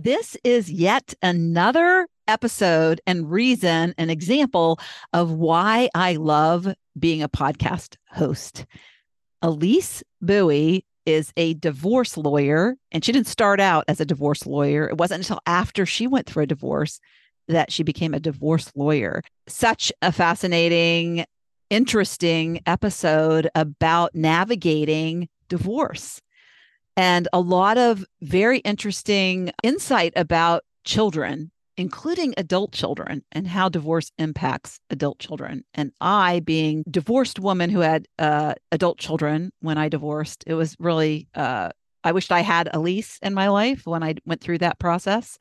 [0.00, 4.78] This is yet another episode and reason, an example
[5.12, 8.64] of why I love being a podcast host.
[9.42, 14.88] Elise Buie is a divorce lawyer, and she didn't start out as a divorce lawyer.
[14.88, 17.00] It wasn't until after she went through a divorce
[17.48, 19.20] that she became a divorce lawyer.
[19.48, 21.24] Such a fascinating,
[21.70, 26.20] interesting episode about navigating divorce
[26.98, 34.10] and a lot of very interesting insight about children, including adult children, and how divorce
[34.18, 35.64] impacts adult children.
[35.74, 40.74] And I, being divorced woman who had uh, adult children when I divorced, it was
[40.80, 41.28] really.
[41.34, 41.70] Uh,
[42.02, 45.38] I wished I had Elise in my life when I went through that process.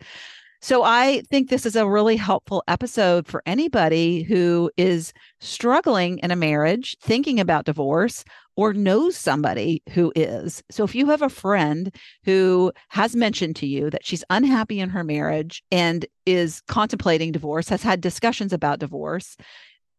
[0.60, 6.32] So I think this is a really helpful episode for anybody who is struggling in
[6.32, 8.24] a marriage, thinking about divorce,
[8.58, 10.64] or knows somebody who is.
[10.72, 14.90] So if you have a friend who has mentioned to you that she's unhappy in
[14.90, 19.38] her marriage and is contemplating divorce, has had discussions about divorce,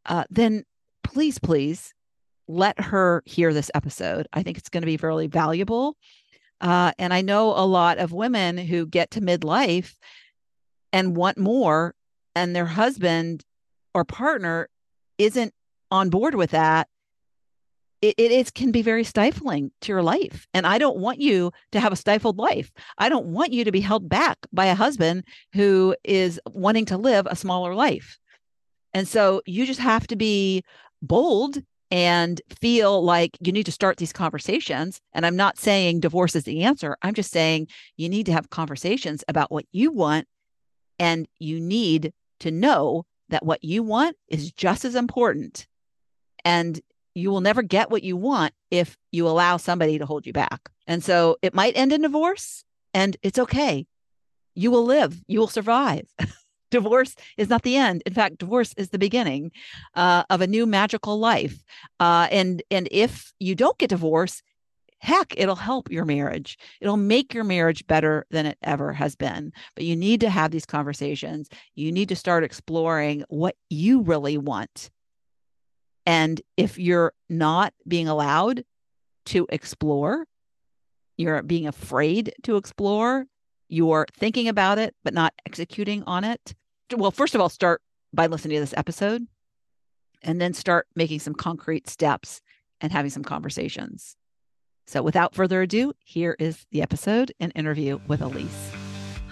[0.06, 0.64] uh, then
[1.04, 1.94] please, please
[2.48, 4.26] let her hear this episode.
[4.32, 5.96] I think it's going to be really valuable.
[6.60, 9.94] Uh, and I know a lot of women who get to midlife
[10.92, 11.94] and want more,
[12.34, 13.44] and their husband
[13.94, 14.68] or partner
[15.16, 15.54] isn't
[15.90, 16.88] on board with that
[18.00, 20.46] it, it is, can be very stifling to your life.
[20.54, 22.70] And I don't want you to have a stifled life.
[22.98, 26.96] I don't want you to be held back by a husband who is wanting to
[26.96, 28.18] live a smaller life.
[28.94, 30.62] And so you just have to be
[31.02, 31.58] bold
[31.90, 35.00] and feel like you need to start these conversations.
[35.12, 36.96] And I'm not saying divorce is the answer.
[37.02, 40.26] I'm just saying you need to have conversations about what you want.
[40.98, 45.66] And you need to know that what you want is just as important.
[46.44, 46.80] And
[47.18, 50.70] you will never get what you want if you allow somebody to hold you back.
[50.86, 53.86] And so it might end in divorce, and it's okay.
[54.54, 56.06] You will live, you will survive.
[56.70, 58.02] divorce is not the end.
[58.06, 59.50] In fact, divorce is the beginning
[59.94, 61.64] uh, of a new magical life.
[61.98, 64.42] Uh, and and if you don't get divorced,
[65.00, 66.56] heck, it'll help your marriage.
[66.80, 69.52] It'll make your marriage better than it ever has been.
[69.74, 71.48] But you need to have these conversations.
[71.74, 74.90] You need to start exploring what you really want
[76.08, 78.64] and if you're not being allowed
[79.26, 80.24] to explore,
[81.18, 83.26] you're being afraid to explore,
[83.68, 86.54] you're thinking about it, but not executing on it.
[86.96, 87.82] Well, first of all, start
[88.14, 89.26] by listening to this episode
[90.22, 92.40] and then start making some concrete steps
[92.80, 94.16] and having some conversations.
[94.86, 98.77] So, without further ado, here is the episode and interview with Elise.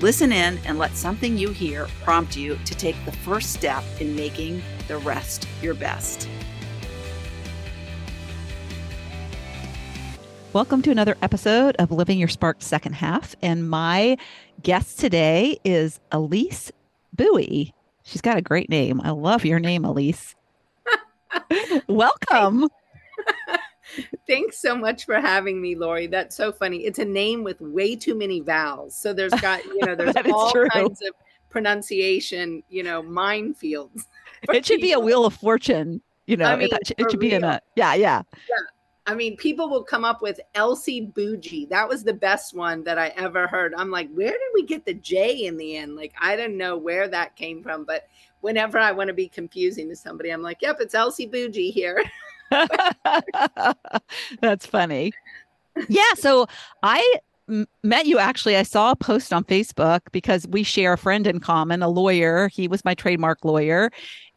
[0.00, 4.16] Listen in and let something you hear prompt you to take the first step in
[4.16, 6.28] making the rest your best.
[10.52, 13.36] Welcome to another episode of Living Your Spark Second Half.
[13.40, 14.16] And my
[14.62, 16.72] guest today is Elise
[17.16, 17.72] Buie.
[18.02, 19.00] She's got a great name.
[19.00, 20.34] I love your name, Elise.
[21.86, 22.68] Welcome.
[24.26, 26.06] Thanks so much for having me, Lori.
[26.06, 26.78] That's so funny.
[26.78, 28.96] It's a name with way too many vowels.
[28.96, 30.68] So there's got, you know, there's all true.
[30.68, 31.14] kinds of
[31.50, 34.06] pronunciation, you know, minefields.
[34.52, 34.88] It should people.
[34.88, 36.02] be a wheel of fortune.
[36.26, 37.30] You know, I mean, it, it should real.
[37.30, 38.20] be in a, yeah, yeah.
[38.34, 38.56] Yeah.
[39.06, 41.66] I mean, people will come up with Elsie Bougie.
[41.66, 43.74] That was the best one that I ever heard.
[43.74, 45.94] I'm like, where did we get the J in the end?
[45.94, 47.84] Like, I don't know where that came from.
[47.84, 48.08] But
[48.40, 52.02] whenever I want to be confusing to somebody, I'm like, yep, it's Elsie Bougie here.
[54.40, 55.12] That's funny.
[55.88, 56.14] Yeah.
[56.16, 56.46] So
[56.82, 57.18] I
[57.82, 58.56] met you actually.
[58.56, 62.48] I saw a post on Facebook because we share a friend in common, a lawyer.
[62.48, 63.90] He was my trademark lawyer,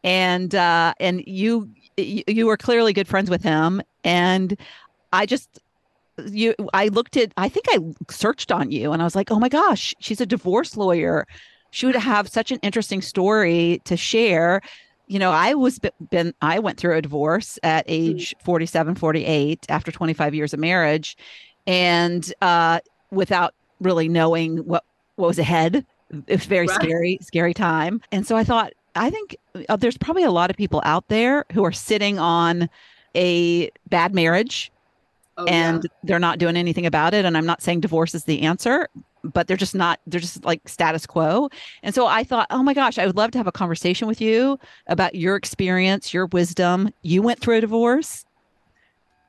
[0.04, 3.82] and uh, and you you were clearly good friends with him.
[4.04, 4.58] And
[5.12, 5.60] I just
[6.26, 7.78] you I looked at I think I
[8.10, 11.26] searched on you and I was like, oh my gosh, she's a divorce lawyer.
[11.70, 14.62] She would have such an interesting story to share
[15.08, 17.92] you know, I was been I went through a divorce at mm.
[17.92, 21.16] age 47, 48 after 25 years of marriage
[21.66, 24.84] and uh without really knowing what
[25.16, 25.84] what was ahead.
[26.26, 26.80] It's very right.
[26.80, 28.00] scary, scary time.
[28.12, 29.36] And so I thought I think
[29.68, 32.68] uh, there's probably a lot of people out there who are sitting on
[33.14, 34.70] a bad marriage
[35.38, 35.90] oh, and yeah.
[36.04, 38.88] they're not doing anything about it and I'm not saying divorce is the answer,
[39.32, 41.48] but they're just not they're just like status quo.
[41.82, 44.20] And so i thought oh my gosh i would love to have a conversation with
[44.20, 46.90] you about your experience your wisdom.
[47.02, 48.24] You went through a divorce.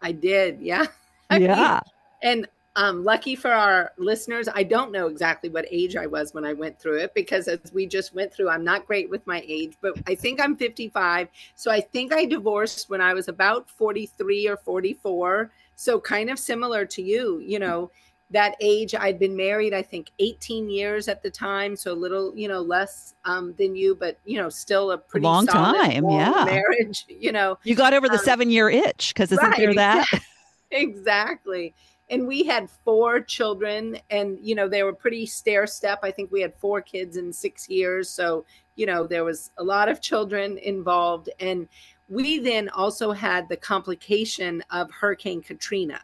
[0.01, 0.85] I did yeah.
[1.31, 1.81] Yeah.
[2.23, 6.45] and um, lucky for our listeners, I don't know exactly what age I was when
[6.45, 9.43] I went through it because as we just went through, I'm not great with my
[9.45, 11.27] age, but I think I'm 55.
[11.55, 15.51] So I think I divorced when I was about 43 or 44.
[15.75, 17.91] So kind of similar to you, you know
[18.31, 22.35] that age i'd been married i think 18 years at the time so a little
[22.35, 26.43] you know less um, than you but you know still a pretty long time yeah.
[26.45, 29.73] marriage you know you got over the um, seven year itch because isn't right, there
[29.73, 30.07] that?
[30.71, 31.73] exactly.
[32.11, 36.31] And we had four children and you know they were pretty stair step i think
[36.31, 38.45] we had four kids in six years so
[38.75, 41.67] you know there was a lot of children involved and
[42.07, 46.01] we then also had the complication of hurricane katrina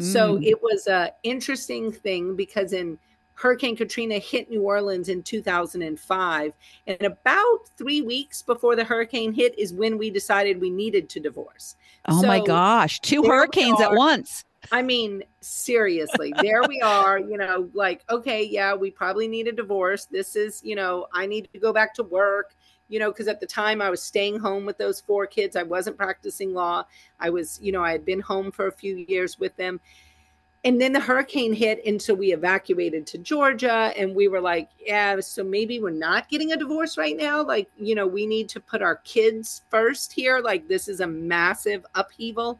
[0.00, 0.44] so mm.
[0.44, 2.98] it was a interesting thing because in
[3.34, 6.52] Hurricane Katrina hit New Orleans in 2005.
[6.86, 11.20] And about three weeks before the hurricane hit is when we decided we needed to
[11.20, 11.76] divorce.
[12.06, 14.44] Oh so my gosh, two hurricanes at once.
[14.72, 19.52] I mean, seriously, there we are, you know, like, okay, yeah, we probably need a
[19.52, 20.06] divorce.
[20.06, 22.54] This is, you know, I need to go back to work
[22.88, 25.56] you know, because at the time I was staying home with those four kids.
[25.56, 26.84] I wasn't practicing law.
[27.20, 29.80] I was, you know, I had been home for a few years with them.
[30.64, 34.70] And then the hurricane hit, and so we evacuated to Georgia, and we were like,
[34.80, 37.42] yeah, so maybe we're not getting a divorce right now.
[37.44, 40.40] Like, you know, we need to put our kids first here.
[40.40, 42.58] Like, this is a massive upheaval.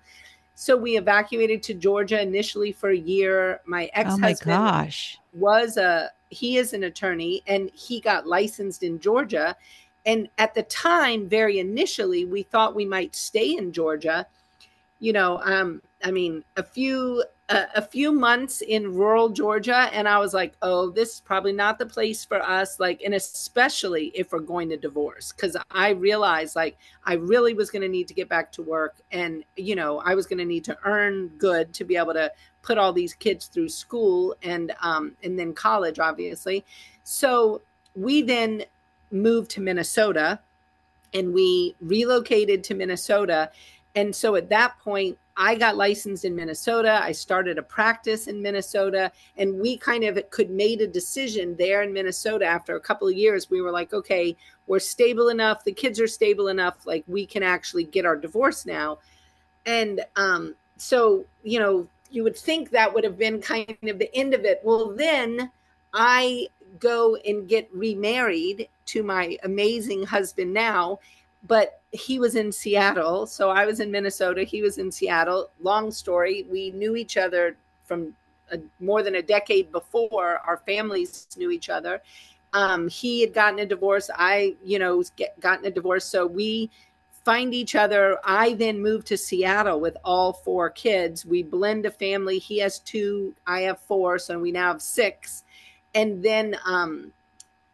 [0.55, 3.61] So we evacuated to Georgia initially for a year.
[3.65, 5.19] My ex-husband oh my gosh.
[5.32, 9.56] was a he is an attorney and he got licensed in Georgia
[10.06, 14.27] and at the time, very initially, we thought we might stay in Georgia.
[15.01, 20.09] You know, um, I mean, a few uh, a few months in rural Georgia, and
[20.09, 24.12] I was like, "Oh, this is probably not the place for us." Like, and especially
[24.15, 28.09] if we're going to divorce, because I realized like I really was going to need
[28.09, 31.29] to get back to work, and you know, I was going to need to earn
[31.39, 35.53] good to be able to put all these kids through school and um, and then
[35.53, 36.65] college, obviously.
[37.05, 37.61] So
[37.95, 38.65] we then
[39.14, 40.40] moved to Minnesota
[41.14, 43.50] and we relocated to Minnesota.
[43.94, 47.00] And so at that point, I got licensed in Minnesota.
[47.02, 51.82] I started a practice in Minnesota, and we kind of could made a decision there
[51.82, 52.44] in Minnesota.
[52.44, 55.64] After a couple of years, we were like, okay, we're stable enough.
[55.64, 56.87] The kids are stable enough.
[56.87, 58.99] Like we can actually get our divorce now.
[59.66, 64.14] And um, so, you know, you would think that would have been kind of the
[64.14, 64.61] end of it.
[64.62, 65.50] Well, then
[65.93, 66.46] I
[66.79, 70.99] go and get remarried to my amazing husband now
[71.47, 75.50] but he was in Seattle so I was in Minnesota he was in Seattle.
[75.62, 78.15] Long story we knew each other from
[78.50, 82.03] a, more than a decade before our families knew each other.
[82.53, 86.71] Um, he had gotten a divorce I you know get, gotten a divorce so we
[87.25, 88.19] find each other.
[88.23, 91.25] I then moved to Seattle with all four kids.
[91.25, 95.44] We blend a family he has two I have four so we now have six
[95.95, 97.13] and then um,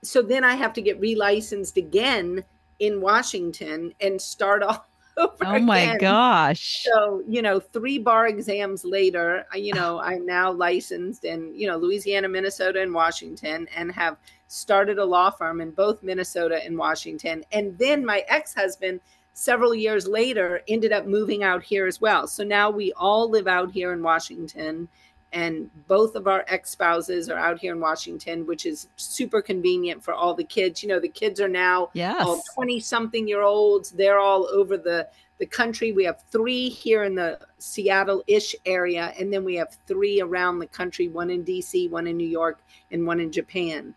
[0.03, 2.45] so then I have to get relicensed again
[2.79, 4.87] in Washington and start all
[5.17, 5.35] over.
[5.45, 5.99] Oh my again.
[5.99, 6.85] gosh.
[6.85, 11.77] So, you know, three bar exams later, you know, I'm now licensed in, you know,
[11.77, 14.17] Louisiana, Minnesota, and Washington and have
[14.49, 17.45] started a law firm in both Minnesota and Washington.
[17.53, 19.01] And then my ex husband,
[19.35, 22.27] several years later, ended up moving out here as well.
[22.27, 24.89] So now we all live out here in Washington
[25.33, 30.13] and both of our ex-spouses are out here in Washington, which is super convenient for
[30.13, 30.83] all the kids.
[30.83, 32.21] You know, the kids are now yes.
[32.21, 33.91] all 20 something year olds.
[33.91, 35.09] They're all over the
[35.39, 35.93] the country.
[35.93, 40.67] We have three here in the Seattle-ish area, and then we have three around the
[40.67, 42.61] country, one in DC, one in New York,
[42.91, 43.95] and one in Japan.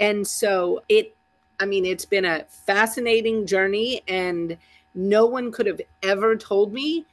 [0.00, 1.14] And so it
[1.58, 4.56] I mean, it's been a fascinating journey and
[4.94, 7.06] no one could have ever told me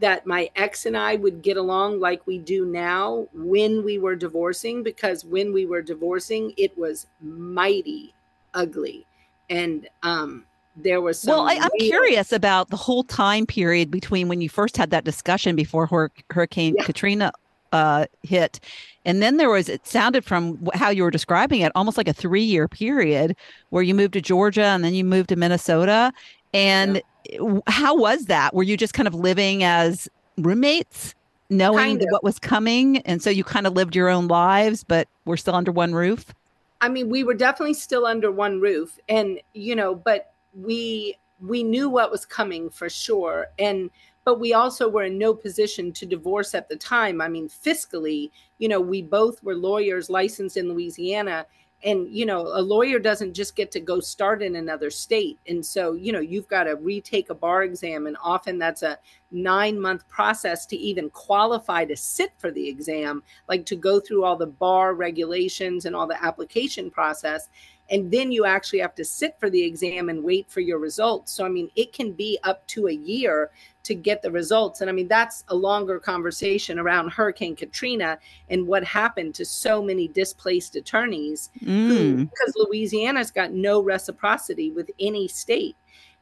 [0.00, 4.16] that my ex and I would get along like we do now when we were
[4.16, 8.12] divorcing, because when we were divorcing, it was mighty
[8.54, 9.06] ugly.
[9.50, 10.44] And um,
[10.76, 14.76] there was well I, am curious about the whole time period between when you first
[14.76, 16.84] had that discussion before Hur- hurricane yeah.
[16.84, 17.32] katrina
[17.72, 18.60] uh, hit
[19.04, 22.12] and then there was it sounded from how you were describing it almost like a
[22.12, 23.36] three year period
[23.70, 26.12] where you moved to georgia and then you moved to minnesota
[26.54, 27.58] And yeah.
[27.66, 28.54] how was that?
[28.54, 30.08] Were you just kind of living as
[30.38, 31.14] roommates,
[31.50, 32.98] knowing what was coming?
[32.98, 36.32] And so you kind of lived your own lives, but we're still under one roof?
[36.80, 38.98] I mean, we were definitely still under one roof.
[39.08, 43.48] And, you know, but we we knew what was coming for sure.
[43.58, 43.90] And
[44.24, 47.20] but we also were in no position to divorce at the time.
[47.20, 51.46] I mean, fiscally, you know, we both were lawyers licensed in Louisiana
[51.84, 55.38] and you know a lawyer doesn't just get to go start in another state.
[55.46, 58.98] And so you know you've got to retake a bar exam and often that's a
[59.30, 64.24] 9 month process to even qualify to sit for the exam like to go through
[64.24, 67.48] all the bar regulations and all the application process
[67.90, 71.32] and then you actually have to sit for the exam and wait for your results.
[71.32, 73.50] So i mean it can be up to a year
[73.84, 74.80] to get the results.
[74.80, 79.82] And i mean that's a longer conversation around hurricane katrina and what happened to so
[79.82, 81.88] many displaced attorneys mm.
[81.88, 85.76] who, because louisiana's got no reciprocity with any state.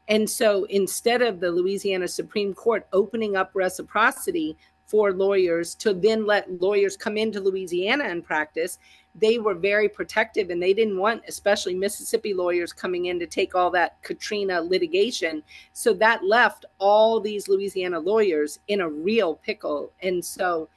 [0.09, 4.57] And so instead of the louisiana supreme court opening up reciprocity
[4.93, 8.79] for lawyers to then let lawyers come into louisiana and practice
[9.15, 13.55] they were very protective and they didn't want especially mississippi lawyers coming in to take
[13.55, 15.43] all that katrina litigation.
[15.73, 19.93] So that left all these louisiana lawyers in a real pickle.
[20.03, 20.69] And so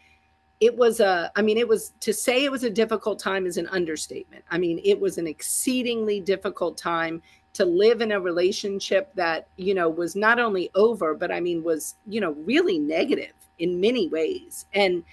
[0.62, 3.58] it was a i mean it was to say it was a difficult time is
[3.58, 4.44] an understatement.
[4.52, 7.22] I mean it was an exceedingly difficult time
[7.54, 11.64] to live in a relationship that you know was not only over but i mean
[11.64, 14.66] was you know really negative in many ways.
[14.74, 15.04] And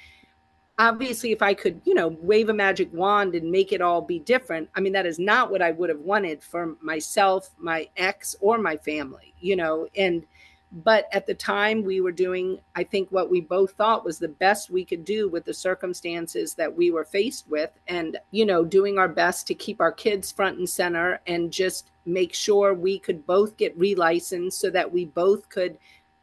[0.79, 4.19] obviously if i could you know wave a magic wand and make it all be
[4.21, 8.35] different i mean that is not what i would have wanted for myself my ex
[8.41, 9.87] or my family you know?
[9.97, 10.25] And
[10.85, 14.29] but at the time we were doing i think what we both thought was the
[14.29, 18.65] best we could do with the circumstances that we were faced with and you know
[18.65, 22.99] doing our best to keep our kids front and center and just make sure we
[22.99, 25.77] could both get relicensed so that we both could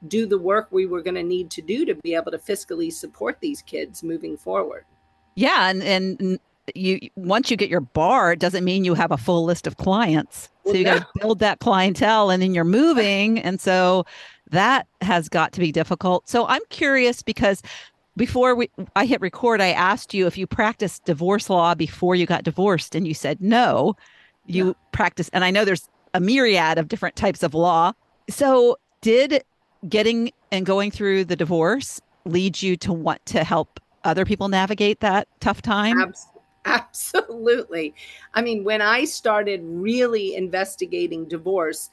[0.07, 2.91] do the work we were going to need to do to be able to fiscally
[2.91, 4.85] support these kids moving forward.
[5.35, 6.39] Yeah, and and
[6.75, 9.77] you once you get your bar, it doesn't mean you have a full list of
[9.77, 10.49] clients.
[10.65, 14.05] So you got to build that clientele, and then you're moving, and so
[14.51, 16.29] that has got to be difficult.
[16.29, 17.61] So I'm curious because
[18.15, 22.25] before we I hit record, I asked you if you practiced divorce law before you
[22.25, 23.95] got divorced, and you said no.
[24.45, 24.73] You yeah.
[24.91, 27.93] practice, and I know there's a myriad of different types of law.
[28.29, 29.43] So did
[29.87, 34.99] getting and going through the divorce leads you to want to help other people navigate
[34.99, 36.13] that tough time?
[36.65, 37.95] Absolutely.
[38.33, 41.89] I mean, when I started really investigating divorce,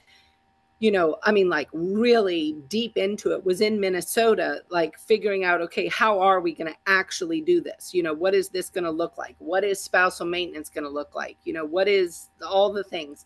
[0.79, 5.63] you know, I mean, like really deep into it was in Minnesota, like figuring out,
[5.63, 7.95] okay, how are we going to actually do this?
[7.95, 9.37] You know, what is this going to look like?
[9.39, 11.39] What is spousal maintenance going to look like?
[11.45, 13.25] You know, what is all the things?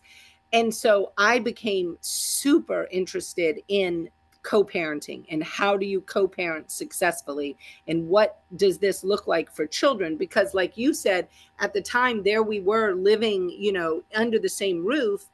[0.53, 4.09] And so I became super interested in
[4.43, 7.57] co-parenting and how do you co-parent successfully?
[7.87, 10.17] And what does this look like for children?
[10.17, 11.27] Because like you said
[11.59, 15.27] at the time there we were living you know under the same roof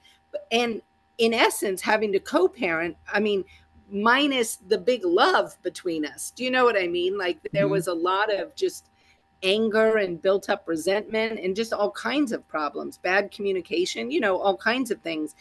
[0.52, 0.82] and
[1.18, 3.44] in essence having to co-parent i mean
[3.90, 6.32] minus the big love between us.
[6.32, 7.18] Do you know what i mean?
[7.18, 7.72] Like there mm-hmm.
[7.72, 8.90] was a lot of just
[9.44, 14.36] anger and built up resentment and just all kinds of problems bad communication you know
[14.40, 15.36] all kinds of things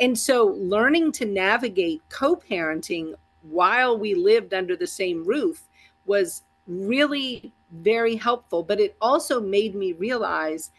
[0.00, 5.64] and so learning to navigate co parenting while we lived under the same roof
[6.06, 8.62] was really very helpful.
[8.62, 10.70] But it also made me realize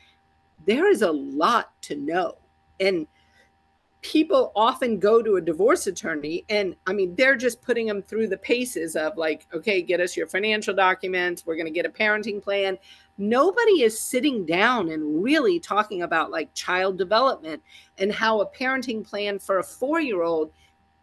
[0.66, 2.36] there is a lot to know.
[2.80, 3.08] And
[4.02, 8.28] people often go to a divorce attorney and i mean they're just putting them through
[8.28, 11.46] the paces of like okay get us your financial documents.
[11.46, 12.78] We're going to get a parenting plan.
[13.18, 17.62] Nobody is sitting down and really talking about like child development
[17.98, 20.52] and how a parenting plan for a 4-year-old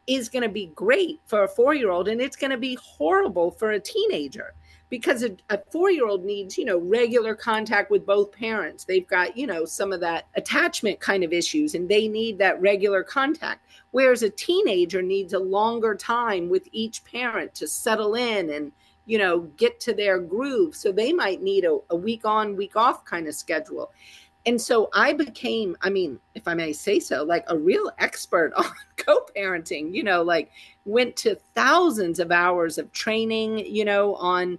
[0.07, 3.73] is going to be great for a 4-year-old and it's going to be horrible for
[3.73, 4.55] a teenager
[4.89, 8.85] because a, a four year old needs, you know, regular contact with both parents.
[8.85, 12.61] They've got, you know, some of that attachment kind of issues and they need that
[12.61, 13.67] regular contact.
[13.91, 18.73] Whereas a teenager needs a longer time with each parent to settle in and,
[19.07, 20.75] you know, get to their groove.
[20.75, 23.93] So they might need a, a week on, week off kind of schedule.
[24.47, 28.53] And so I became, I mean, if I may say so, like a real expert
[28.57, 28.65] on
[28.97, 30.51] co parenting, you know, like
[30.85, 34.59] went to thousands of hours of training, you know, on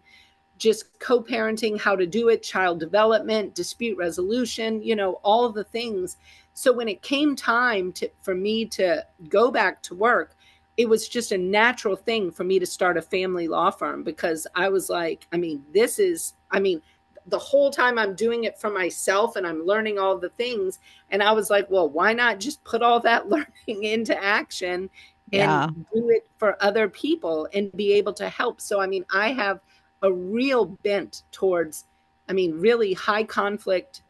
[0.58, 5.63] just co parenting, how to do it, child development, dispute resolution, you know, all the
[5.63, 6.17] things.
[6.53, 10.36] So when it came time to, for me to go back to work,
[10.75, 14.46] it was just a natural thing for me to start a family law firm because
[14.53, 16.82] I was like, I mean, this is, I mean,
[17.27, 20.79] the whole time I'm doing it for myself and I'm learning all the things.
[21.12, 24.89] And I was like, well, why not just put all that learning into action
[25.31, 25.65] yeah.
[25.65, 28.62] and do it for other people and be able to help.
[28.62, 29.60] So, I mean, I have
[30.01, 31.86] a real bent towards,
[32.29, 34.03] I mean, really high conflict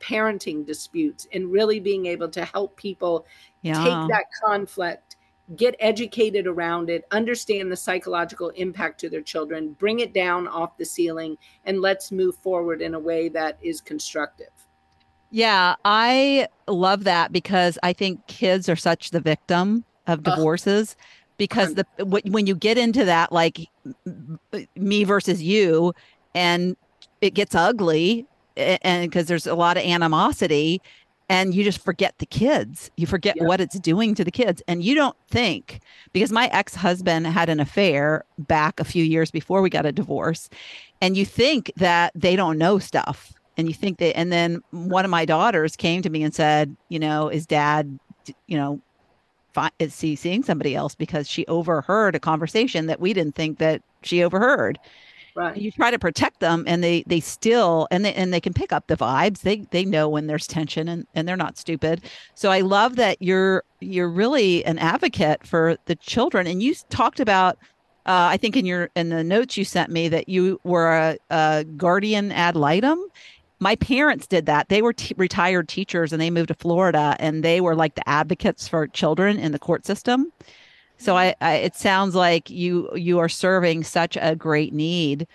[0.00, 3.24] parenting disputes and really being able to help people
[3.62, 3.74] yeah.
[3.74, 5.13] take that conflict
[5.56, 10.76] get educated around it, understand the psychological impact to their children, bring it down off
[10.78, 14.48] the ceiling, and let's move forward in a way that is constructive.
[15.30, 20.96] Yeah, I love that because I think kids are such the victim of divorces.
[21.36, 23.68] because the when you get into that like
[24.76, 25.92] me versus you
[26.34, 26.76] and
[27.20, 30.80] it gets ugly and because there's a lot of animosity
[31.28, 32.90] and you just forget the kids.
[32.96, 33.44] You forget yeah.
[33.44, 34.62] what it's doing to the kids.
[34.68, 35.80] And you don't think,
[36.12, 39.92] because my ex husband had an affair back a few years before we got a
[39.92, 40.48] divorce,
[41.00, 43.32] and you think that they don't know stuff.
[43.56, 46.76] And you think that, and then one of my daughters came to me and said,
[46.88, 48.00] you know, is dad,
[48.48, 48.80] you know,
[49.78, 53.82] is he seeing somebody else because she overheard a conversation that we didn't think that
[54.02, 54.78] she overheard
[55.34, 58.52] right you try to protect them and they they still and they and they can
[58.52, 62.02] pick up the vibes they they know when there's tension and and they're not stupid
[62.34, 67.20] so i love that you're you're really an advocate for the children and you talked
[67.20, 67.58] about
[68.06, 71.18] uh, I think in your in the notes you sent me that you were a,
[71.30, 73.02] a guardian ad litem.
[73.60, 74.68] My parents did that.
[74.68, 78.06] They were t- retired teachers and they moved to Florida and they were like the
[78.06, 80.30] advocates for children in the court system.
[80.96, 85.26] So I, I, it sounds like you you are serving such a great need.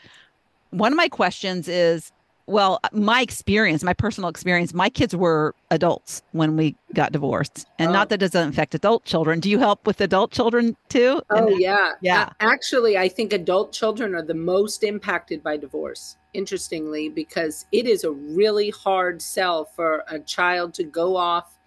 [0.71, 2.11] One of my questions is,
[2.45, 7.89] well, my experience, my personal experience, my kids were adults when we got divorced, and
[7.89, 7.93] oh.
[7.93, 9.39] not that it doesn't affect adult children.
[9.39, 11.21] Do you help with adult children too?
[11.29, 12.23] Oh and, yeah, yeah.
[12.23, 16.15] Uh, actually, I think adult children are the most impacted by divorce.
[16.33, 21.58] Interestingly, because it is a really hard sell for a child to go off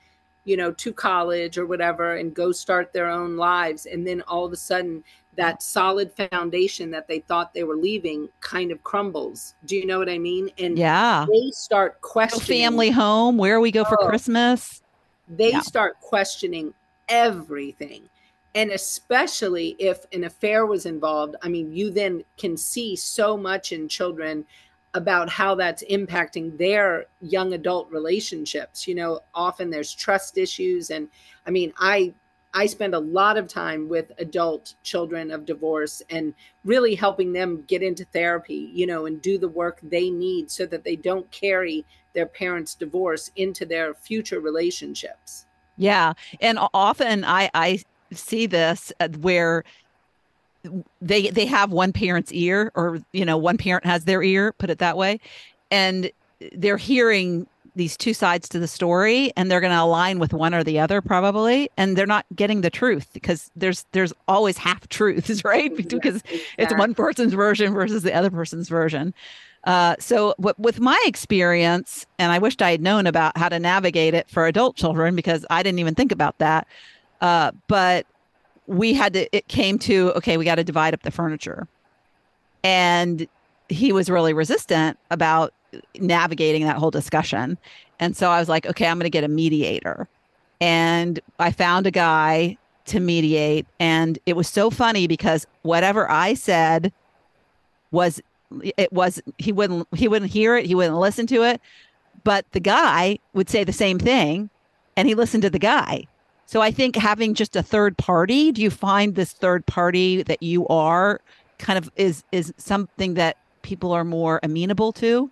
[0.44, 3.86] you know, to college or whatever and go start their own lives.
[3.86, 5.04] And then all of a sudden,
[5.36, 9.54] that solid foundation that they thought they were leaving kind of crumbles.
[9.64, 10.50] Do you know what I mean?
[10.58, 14.82] And yeah, they start questioning family home, where we go for oh, Christmas.
[15.28, 15.60] They yeah.
[15.60, 16.74] start questioning
[17.08, 18.08] everything.
[18.54, 23.72] And especially if an affair was involved, I mean, you then can see so much
[23.72, 24.44] in children
[24.94, 28.86] about how that's impacting their young adult relationships.
[28.86, 31.08] You know often there's trust issues and
[31.46, 32.12] i mean i
[32.54, 37.64] i spend a lot of time with adult children of divorce and really helping them
[37.66, 41.30] get into therapy you know and do the work they need so that they don't
[41.30, 45.46] carry their parents divorce into their future relationships.
[45.76, 49.64] Yeah and often i i see this uh, where
[51.00, 54.70] they they have one parent's ear or you know one parent has their ear put
[54.70, 55.20] it that way.
[55.70, 56.10] And
[56.52, 60.54] they're hearing these two sides to the story and they're going to align with one
[60.54, 61.70] or the other probably.
[61.76, 65.74] And they're not getting the truth because there's there's always half truths right?
[65.74, 66.40] Because exactly.
[66.58, 69.14] it's one person's version versus the other person's version.
[69.64, 73.60] Uh, so w- with my experience and i wished i had known about how to
[73.60, 76.66] navigate it for adult children because i didn't even think about that
[77.20, 78.04] uh, but
[78.72, 81.68] we had to it came to okay we got to divide up the furniture.
[82.64, 83.26] And
[83.68, 85.52] he was really resistant about
[85.98, 87.58] navigating that whole discussion.
[88.00, 90.08] And so i was like okay i'm going to get a mediator.
[90.60, 96.34] And i found a guy to mediate and it was so funny because whatever i
[96.34, 96.92] said
[97.92, 98.20] was
[98.76, 101.60] it was he wouldn't he wouldn't hear it he wouldn't listen to it
[102.24, 104.50] but the guy would say the same thing
[104.96, 106.04] and he listened to the guy
[106.52, 110.42] so I think having just a third party, do you find this third party that
[110.42, 111.22] you are
[111.56, 115.30] kind of is is something that people are more amenable to?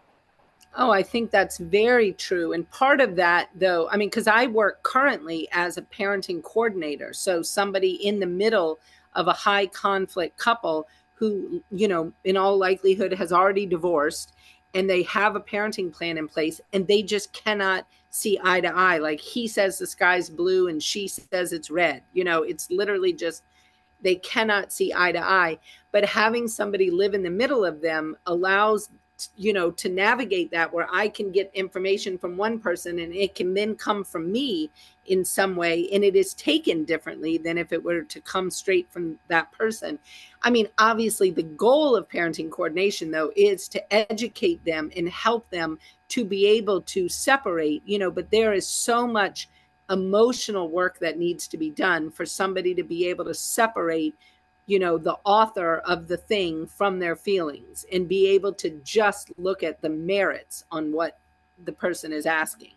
[0.78, 2.54] Oh, I think that's very true.
[2.54, 7.12] And part of that, though, I mean, because I work currently as a parenting coordinator.
[7.12, 8.78] So somebody in the middle
[9.14, 14.32] of a high conflict couple who, you know, in all likelihood has already divorced
[14.72, 18.68] and they have a parenting plan in place and they just cannot see eye to
[18.68, 18.98] eye.
[18.98, 22.02] Like he says the sky's blue and she says it's red.
[22.12, 23.44] You know, it's literally just
[24.02, 25.58] they cannot see eye to eye.
[25.92, 28.90] But having somebody live in the middle of them allows
[29.36, 33.34] you know to navigate that where i can get information from one person and it
[33.34, 34.70] can then come from me
[35.06, 38.90] in some way and it is taken differently than if it were to come straight
[38.90, 39.98] from that person
[40.42, 45.48] i mean obviously the goal of parenting coordination though is to educate them and help
[45.50, 45.78] them
[46.10, 49.48] to be able to separate you know but there is so much
[49.90, 54.14] emotional work that needs to be done for somebody to be able to separate
[54.70, 59.32] you know the author of the thing from their feelings and be able to just
[59.36, 61.18] look at the merits on what
[61.64, 62.72] the person is asking.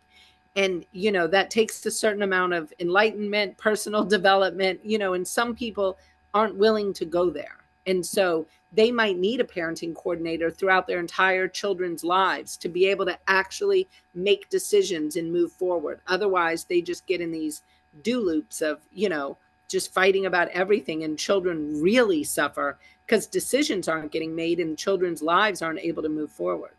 [0.56, 5.28] And you know that takes a certain amount of enlightenment personal development you know and
[5.28, 5.98] some people
[6.34, 7.58] aren't willing to go there.
[7.86, 12.88] And so they might need a parenting coordinator throughout their entire children's lives to be
[12.88, 17.64] able to actually make decisions and move forward otherwise they just get in these
[18.04, 19.38] do loops of you know
[19.70, 25.22] just fighting about everything and children really suffer because decisions aren't getting made and children's
[25.22, 26.72] lives aren't able to move forward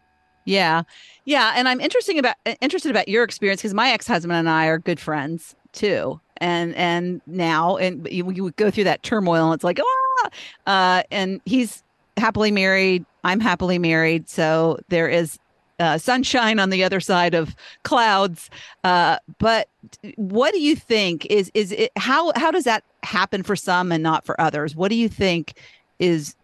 [0.45, 0.83] yeah.
[1.25, 1.55] Yeah.
[1.57, 5.01] And I'm interesting about interested about your experience because my ex-husband and I are good
[5.01, 6.21] friends too.
[6.45, 10.29] And and now and you, you would go through that turmoil and it's like, ah
[10.67, 11.83] uh, and he's
[12.19, 13.07] happily married.
[13.25, 14.29] I'm happily married.
[14.29, 15.39] So there is
[15.81, 18.51] uh, sunshine on the other side of clouds.
[18.85, 19.69] Uh, but
[20.17, 24.03] what do you think is is it how how does that happen for some and
[24.03, 24.77] not for others?
[24.77, 25.55] What do you think
[25.99, 26.37] is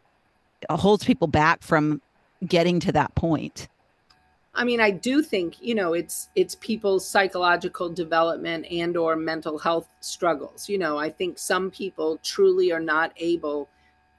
[0.71, 2.01] holds people back from
[2.47, 3.69] getting to that point?
[4.55, 9.59] I mean, I do think, you know, it's it's people's psychological development and or mental
[9.59, 10.69] health struggles.
[10.69, 13.69] You know, I think some people truly are not able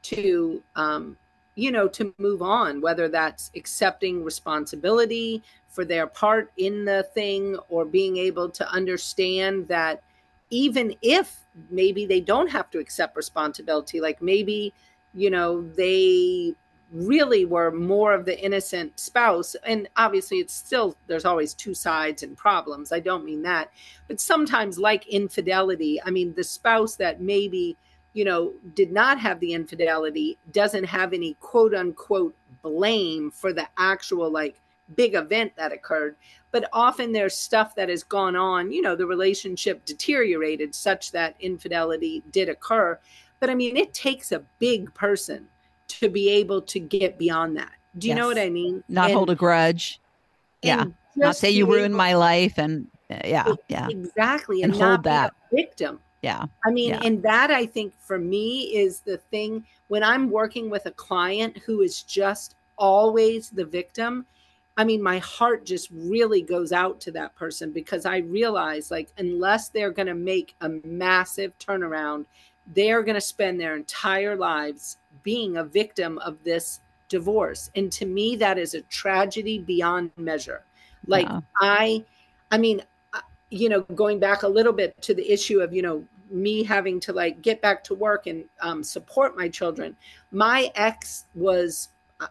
[0.03, 1.17] to um,
[1.55, 7.57] you know, to move on, whether that's accepting responsibility for their part in the thing
[7.69, 10.01] or being able to understand that
[10.49, 14.73] even if maybe they don't have to accept responsibility, like maybe,
[15.13, 16.55] you know, they
[16.91, 19.55] really were more of the innocent spouse.
[19.65, 22.91] And obviously it's still there's always two sides and problems.
[22.91, 23.71] I don't mean that.
[24.07, 27.77] But sometimes like infidelity i mean the spouse that maybe
[28.13, 33.67] you know did not have the infidelity doesn't have any quote unquote blame for the
[33.77, 34.59] actual like
[34.95, 36.15] big event that occurred.
[36.51, 41.35] But often there's stuff that has gone on you know the relationship deteriorated such that
[41.39, 42.99] infidelity did occur.
[43.39, 45.47] But i mean it takes a big person
[45.99, 47.71] to be able to get beyond that.
[47.97, 48.19] Do you yes.
[48.19, 48.83] know what I mean?
[48.87, 49.99] Not and, hold a grudge.
[50.61, 50.85] Yeah.
[51.15, 53.87] Not say you ruined my life and uh, yeah, yeah.
[53.89, 54.63] Exactly.
[54.63, 55.99] And, and hold that victim.
[56.21, 56.45] Yeah.
[56.65, 57.01] I mean, yeah.
[57.03, 61.57] and that I think for me is the thing when I'm working with a client
[61.65, 64.25] who is just always the victim.
[64.77, 69.09] I mean, my heart just really goes out to that person because I realize, like,
[69.17, 72.25] unless they're going to make a massive turnaround,
[72.73, 77.69] they're going to spend their entire lives being a victim of this divorce.
[77.75, 80.63] And to me that is a tragedy beyond measure.
[81.07, 81.39] Like yeah.
[81.59, 82.03] i
[82.51, 82.81] i mean
[83.13, 86.63] uh, you know going back a little bit to the issue of you know me
[86.63, 89.95] having to like get back to work and um, support my children
[90.31, 91.89] my ex was
[92.21, 92.27] uh,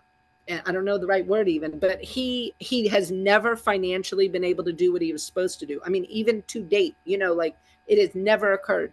[0.48, 4.64] i don't know the right word even but he he has never financially been able
[4.64, 5.80] to do what he was supposed to do.
[5.84, 7.56] I mean even to date you know like
[7.90, 8.92] it has never occurred.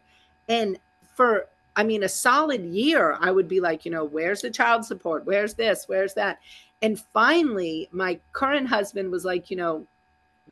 [0.50, 0.80] And
[1.15, 4.83] for I mean, a solid year, I would be like, you know, where's the child
[4.83, 5.25] support?
[5.25, 5.87] Where's this?
[5.87, 6.39] Where's that?
[6.81, 9.85] And finally, my current husband was like, you know,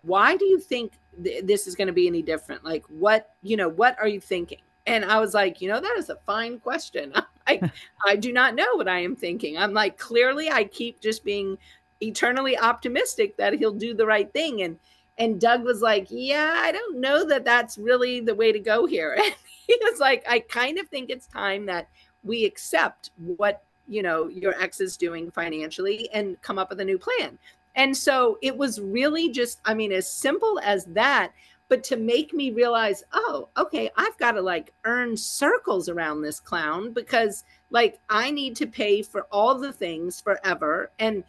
[0.03, 2.63] why do you think th- this is going to be any different?
[2.63, 4.59] Like, what, you know, what are you thinking?
[4.85, 7.11] And I was like, you know, that is a fine question.
[7.47, 7.71] I,
[8.05, 9.57] I do not know what I am thinking.
[9.57, 11.57] I'm like, clearly, I keep just being
[12.01, 14.61] eternally optimistic that he'll do the right thing.
[14.61, 14.77] And
[15.17, 18.85] and Doug was like, yeah, I don't know that that's really the way to go
[18.85, 19.17] here.
[19.67, 21.87] And he was like, I kind of think it's time that
[22.23, 26.85] we accept what you know your ex is doing financially and come up with a
[26.85, 27.39] new plan.
[27.75, 31.31] And so it was really just, I mean, as simple as that,
[31.67, 36.39] but to make me realize, oh, okay, I've got to like earn circles around this
[36.39, 40.91] clown because like I need to pay for all the things forever.
[40.99, 41.23] And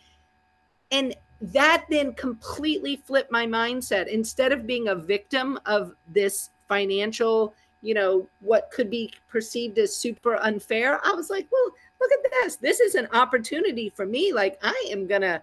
[0.93, 4.09] and that then completely flipped my mindset.
[4.09, 7.55] Instead of being a victim of this financial
[7.87, 11.01] you know, what could be perceived as super unfair.
[11.05, 11.71] I was like, well,
[12.01, 12.57] look at this.
[12.57, 14.33] This is an opportunity for me.
[14.33, 15.41] Like, I am going to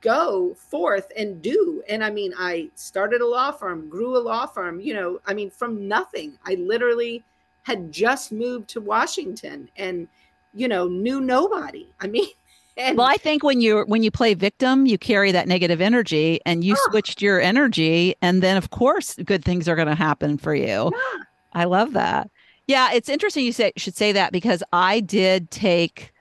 [0.00, 1.82] go forth and do.
[1.88, 5.34] And I mean, I started a law firm, grew a law firm, you know, I
[5.34, 6.38] mean, from nothing.
[6.44, 7.22] I literally
[7.62, 10.08] had just moved to Washington and,
[10.52, 11.88] you know, knew nobody.
[12.00, 12.28] I mean,
[12.76, 16.40] and, well, I think when you when you play victim, you carry that negative energy,
[16.44, 19.94] and you oh, switched your energy, and then of course, good things are going to
[19.94, 20.90] happen for you.
[20.92, 21.22] Yeah.
[21.52, 22.30] I love that.
[22.66, 26.12] Yeah, it's interesting you say should say that because I did take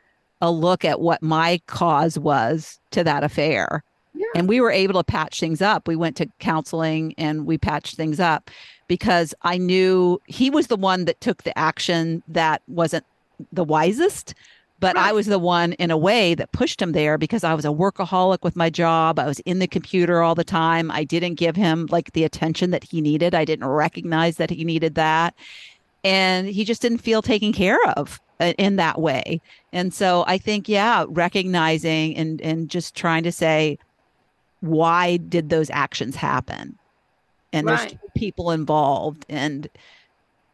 [0.41, 3.83] a look at what my cause was to that affair.
[4.13, 4.27] Yeah.
[4.35, 5.87] And we were able to patch things up.
[5.87, 8.51] We went to counseling and we patched things up
[8.87, 13.05] because I knew he was the one that took the action that wasn't
[13.51, 14.35] the wisest,
[14.79, 15.09] but right.
[15.09, 17.69] I was the one in a way that pushed him there because I was a
[17.69, 19.19] workaholic with my job.
[19.19, 20.91] I was in the computer all the time.
[20.91, 23.33] I didn't give him like the attention that he needed.
[23.33, 25.35] I didn't recognize that he needed that.
[26.03, 29.39] And he just didn't feel taken care of uh, in that way.
[29.71, 33.77] And so I think, yeah, recognizing and, and just trying to say,
[34.59, 36.77] why did those actions happen?
[37.53, 37.89] and Right.
[37.89, 39.69] there's people involved and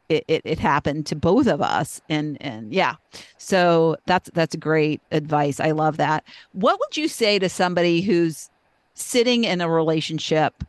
[0.09, 2.95] it, it, it happened to both of us and and yeah.
[3.37, 5.59] So that's that's great advice.
[5.59, 6.23] I love that.
[6.51, 8.49] What would you say to somebody who's
[8.95, 10.63] sitting in a relationship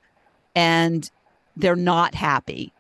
[0.54, 1.10] and
[1.56, 2.72] they're not happy?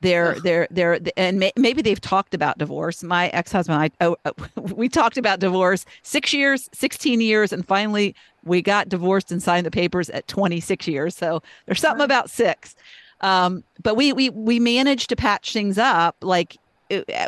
[0.00, 0.42] They're Ugh.
[0.42, 3.02] they're they're and may, maybe they've talked about divorce.
[3.02, 8.14] My ex-husband I oh, uh, we talked about divorce 6 years 16 years and finally
[8.42, 11.14] we got divorced and signed the papers at 26 years.
[11.14, 12.74] So there's something about 6
[13.20, 16.56] um but we we we managed to patch things up like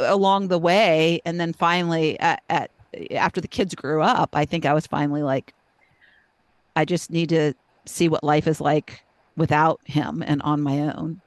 [0.00, 2.70] along the way and then finally at, at
[3.12, 5.55] after the kids grew up i think i was finally like
[6.76, 7.52] i just need to
[7.87, 9.05] see what life is like
[9.37, 11.20] without him and on my own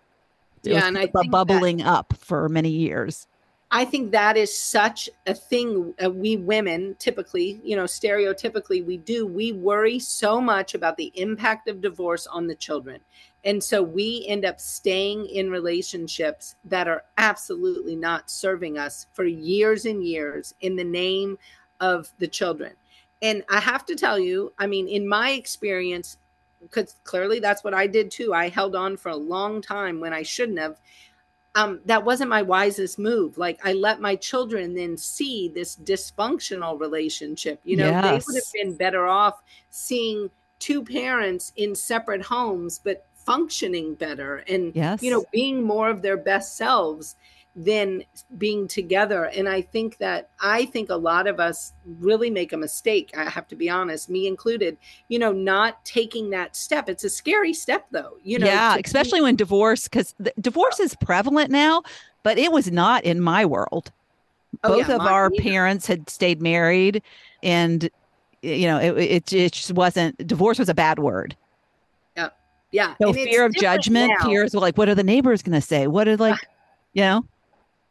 [0.64, 3.28] it Yeah, and I bu- think that- bubbling up for many years
[3.72, 8.98] I think that is such a thing uh, we women typically, you know, stereotypically we
[8.98, 9.26] do.
[9.26, 13.02] We worry so much about the impact of divorce on the children.
[13.46, 19.24] And so we end up staying in relationships that are absolutely not serving us for
[19.24, 21.38] years and years in the name
[21.80, 22.74] of the children.
[23.22, 26.18] And I have to tell you, I mean, in my experience,
[26.62, 28.34] because clearly that's what I did too.
[28.34, 30.78] I held on for a long time when I shouldn't have
[31.56, 33.38] um, that wasn't my wisest move.
[33.38, 37.62] Like I let my children then see this dysfunctional relationship.
[37.64, 40.30] You know, they would have been better off seeing
[40.60, 46.02] two parents in separate homes, but functioning better and yes you know being more of
[46.02, 47.16] their best selves
[47.56, 48.04] than
[48.38, 49.26] being together.
[49.26, 53.30] And i think that i think a lot of us really make a mistake i
[53.30, 56.90] have to be honest me included you know not taking that step.
[56.90, 61.50] It's a scary step though you know yeah especially when divorce because divorce is prevalent
[61.50, 61.82] now
[62.24, 63.92] but it was not in my world.
[64.64, 65.44] Oh, both yeah, of our either.
[65.44, 67.04] parents had stayed married
[67.44, 67.90] and
[68.42, 71.36] you know it, it, it just wasn't divorce was a bad word
[72.76, 74.26] yeah so and fear of judgment now.
[74.26, 76.40] fears like what are the neighbors going to say what are like
[76.94, 77.26] you know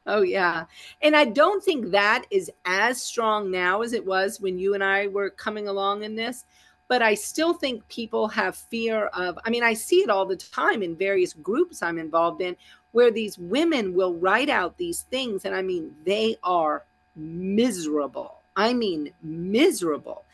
[0.07, 0.67] Oh yeah.
[1.03, 4.85] And I don't think that is as strong now as it was when you and
[4.85, 6.45] I were coming along in this,
[6.89, 10.37] but I still think people have fear of I mean I see it all the
[10.37, 12.57] time in various groups I'm involved in
[12.93, 16.85] where these women will write out these things and I mean they are
[17.17, 18.41] miserable.
[18.57, 20.25] I mean miserable.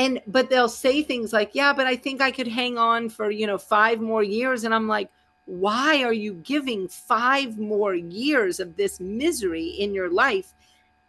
[0.00, 3.30] And but they'll say things like, "Yeah, but I think I could hang on for,
[3.30, 5.10] you know, 5 more years." And I'm like,
[5.50, 10.54] why are you giving five more years of this misery in your life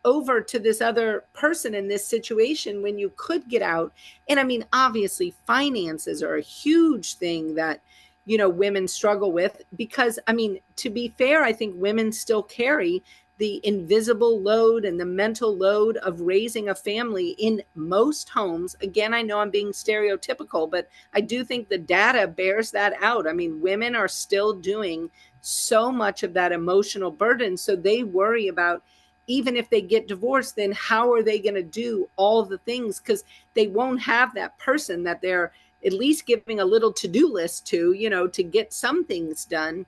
[0.03, 3.93] over to this other person in this situation when you could get out
[4.29, 7.81] and i mean obviously finances are a huge thing that
[8.25, 12.41] you know women struggle with because i mean to be fair i think women still
[12.41, 13.03] carry
[13.41, 19.13] the invisible load and the mental load of raising a family in most homes again
[19.13, 23.27] i know i'm being stereotypical but I do think the data bears that out.
[23.27, 25.09] I mean, women are still doing
[25.41, 27.57] so much of that emotional burden.
[27.57, 28.83] So they worry about
[29.27, 32.99] even if they get divorced, then how are they going to do all the things?
[32.99, 33.23] Because
[33.53, 35.51] they won't have that person that they're
[35.85, 39.45] at least giving a little to do list to, you know, to get some things
[39.45, 39.85] done.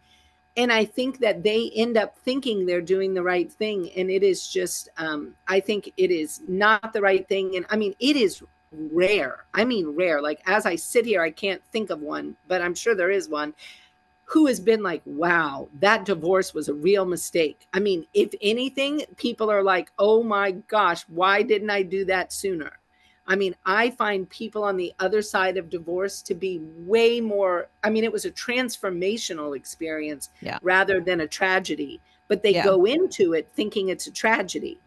[0.56, 3.90] And I think that they end up thinking they're doing the right thing.
[3.96, 7.56] And it is just, um, I think it is not the right thing.
[7.56, 9.46] And I mean, it is rare.
[9.54, 10.22] I mean, rare.
[10.22, 13.30] Like as I sit here, I can't think of one, but I'm sure there is
[13.30, 13.54] one
[14.26, 17.68] who has been like, wow, that divorce was a real mistake.
[17.74, 22.32] I mean, if anything, people are like, oh my gosh, why didn't I do that
[22.32, 22.80] sooner?
[23.28, 27.68] I mean, I find people on the other side of divorce to be way more.
[27.84, 30.60] I mean, it was a transformational experience Yeah.
[30.62, 32.64] rather than a tragedy, but they Yeah.
[32.66, 34.78] go into it thinking it's a tragedy.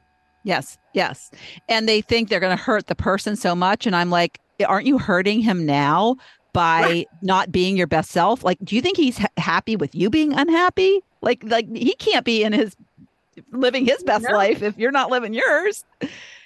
[0.44, 1.30] Yes, yes.
[1.68, 3.86] And they think they're going to hurt the person so much.
[3.86, 6.16] And I'm like, aren't you hurting him now
[6.52, 7.08] by Right.
[7.22, 8.44] not being your best self?
[8.44, 11.00] Like, do you think he's ha- happy with you being unhappy?
[11.22, 12.76] Like, like he can't be in his
[13.50, 14.36] living his best No.
[14.36, 15.84] life if you're not living yours.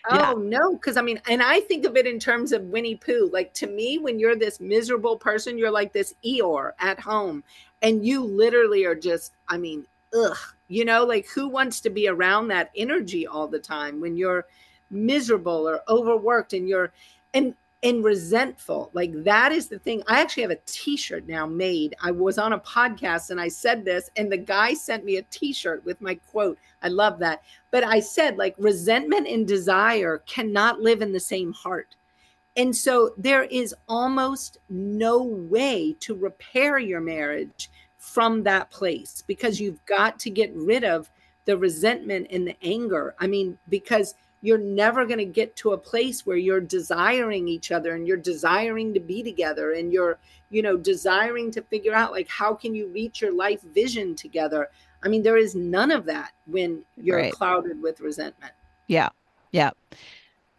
[0.09, 0.33] Yeah.
[0.35, 3.29] Oh no, because I mean, and I think of it in terms of Winnie Pooh.
[3.33, 7.45] Like to me, when you're this miserable person, you're like this Eeyore at home,
[7.83, 12.09] and you literally are just, I mean, ugh, you know, like who wants to be
[12.09, 14.47] around that energy all the time when you're
[14.91, 16.93] miserable or overworked and you're
[17.35, 18.91] and and resentful.
[18.93, 20.03] Like that is the thing.
[20.07, 21.95] I actually have a t-shirt now made.
[22.03, 25.23] I was on a podcast and I said this, and the guy sent me a
[25.23, 26.59] t-shirt with my quote.
[26.83, 27.43] I love that.
[27.71, 31.97] But I said, like, resentment and desire cannot live in the same heart.
[32.57, 39.61] And so there is almost no way to repair your marriage from that place because
[39.61, 41.11] you've got to get rid of
[41.45, 43.14] the resentment and the anger.
[43.19, 47.71] I mean, because you're never going to get to a place where you're desiring each
[47.71, 50.19] other and you're desiring to be together and you're
[50.51, 54.71] you know desiring to figure out like how can you reach your life vision together
[55.03, 57.33] i mean there is none of that when you're right.
[57.33, 58.53] clouded with resentment
[58.87, 59.09] yeah
[59.53, 59.71] yeah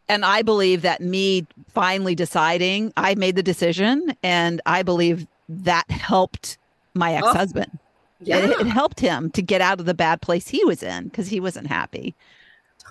[0.07, 5.89] and i believe that me finally deciding i made the decision and i believe that
[5.89, 6.57] helped
[6.93, 7.79] my oh, ex-husband oh,
[8.19, 8.37] yeah.
[8.37, 11.27] it, it helped him to get out of the bad place he was in because
[11.27, 12.15] he wasn't happy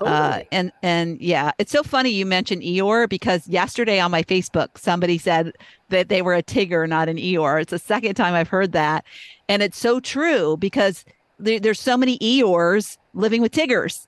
[0.01, 0.43] uh, totally.
[0.43, 4.79] Uh, and and yeah, it's so funny you mentioned Eeyore because yesterday on my Facebook
[4.79, 5.53] somebody said
[5.89, 7.63] that they were a Tigger, not an Eeyore.
[7.63, 9.05] It's the second time I've heard that,
[9.49, 11.05] and it's so true because
[11.41, 14.07] there, there's so many Eeyores living with Tiggers.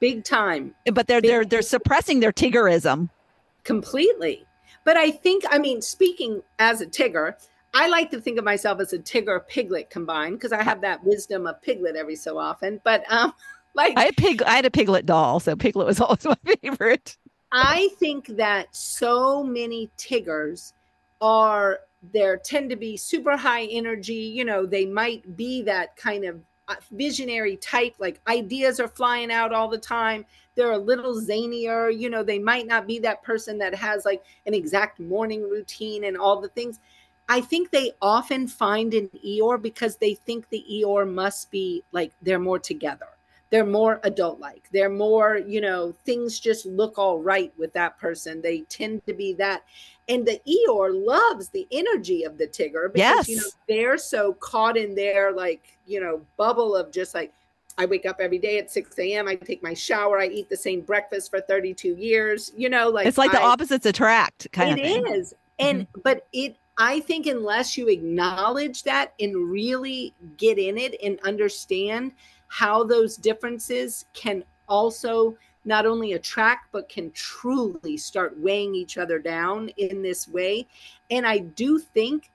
[0.00, 0.74] Big time.
[0.92, 3.08] But they're Big they're they're suppressing their Tiggerism
[3.64, 4.44] completely.
[4.84, 7.34] But I think I mean speaking as a Tigger,
[7.72, 11.04] I like to think of myself as a Tigger Piglet combined because I have that
[11.04, 12.80] wisdom of Piglet every so often.
[12.84, 13.32] But um
[13.74, 17.16] like I had pig I had a piglet doll, so piglet was always my favorite.
[17.52, 20.72] I think that so many Tiggers
[21.20, 21.80] are
[22.12, 26.40] there tend to be super high energy, you know, they might be that kind of
[26.68, 31.96] uh, visionary type like ideas are flying out all the time they're a little zanier
[31.96, 36.04] you know they might not be that person that has like an exact morning routine
[36.04, 36.78] and all the things.
[37.28, 42.12] I think they often find an eeyore because they think the eeyore must be like
[42.20, 43.06] they're more together.
[43.50, 47.98] They're more adult like they're more you know things just look all right with that
[47.98, 48.42] person.
[48.42, 49.62] They tend to be that
[50.08, 53.28] and the eeyore loves the energy of the tigger because yes.
[53.28, 57.32] you know they're so caught in their like you know bubble of just like
[57.78, 59.28] I wake up every day at 6 a.m.
[59.28, 60.20] I take my shower.
[60.20, 62.52] I eat the same breakfast for 32 years.
[62.56, 65.06] You know, like it's like I, the opposites attract kind it of.
[65.06, 65.34] It is.
[65.58, 66.00] And, mm-hmm.
[66.02, 72.12] but it, I think unless you acknowledge that and really get in it and understand
[72.48, 79.18] how those differences can also not only attract but can truly start weighing each other
[79.18, 80.66] down in this way.
[81.10, 82.30] And i do think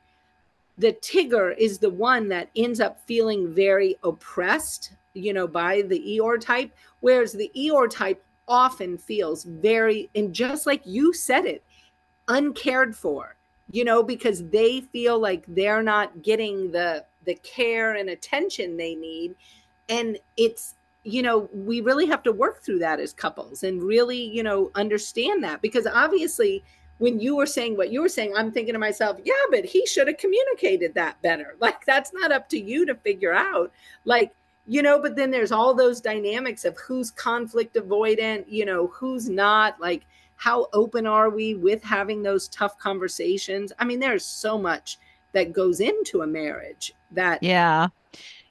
[0.77, 5.99] the tigger is the one that ends up feeling very oppressed you know by the
[5.99, 11.63] eeyore type whereas the eeyore type often feels very and just like you said it
[12.27, 13.35] uncared for
[13.71, 18.95] you know because they feel like they're not getting the the care and attention they
[18.95, 19.35] need.
[19.89, 20.73] And it's
[21.07, 24.69] you know we really have to work through that as couples and really you know
[24.75, 26.61] understand that because obviously
[26.97, 29.85] when you were saying what you were saying i'm thinking to myself yeah but he
[29.85, 31.55] should have communicated that better.
[31.61, 33.71] Like that's not up to you to figure out.
[34.03, 34.33] Like
[34.67, 39.29] you know but then there's all those dynamics of who's conflict avoidant you know who's
[39.29, 43.71] not like how open are we with having those tough conversations?
[43.79, 44.99] I mean there's so much
[45.33, 47.87] that goes into a marriage that yeah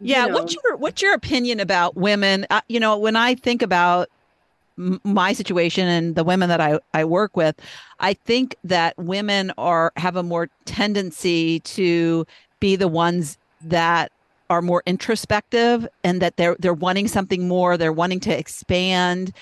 [0.00, 0.22] yeah.
[0.22, 2.46] You know, what's your what's your opinion about women?
[2.50, 4.08] Uh, you know, when I think about
[4.78, 7.56] m- my situation and the women that I, I work with,
[8.00, 12.26] I think that women are have a more tendency to
[12.60, 14.12] be the ones that
[14.48, 19.32] are more introspective and that they're they're wanting something more, they're wanting to expand,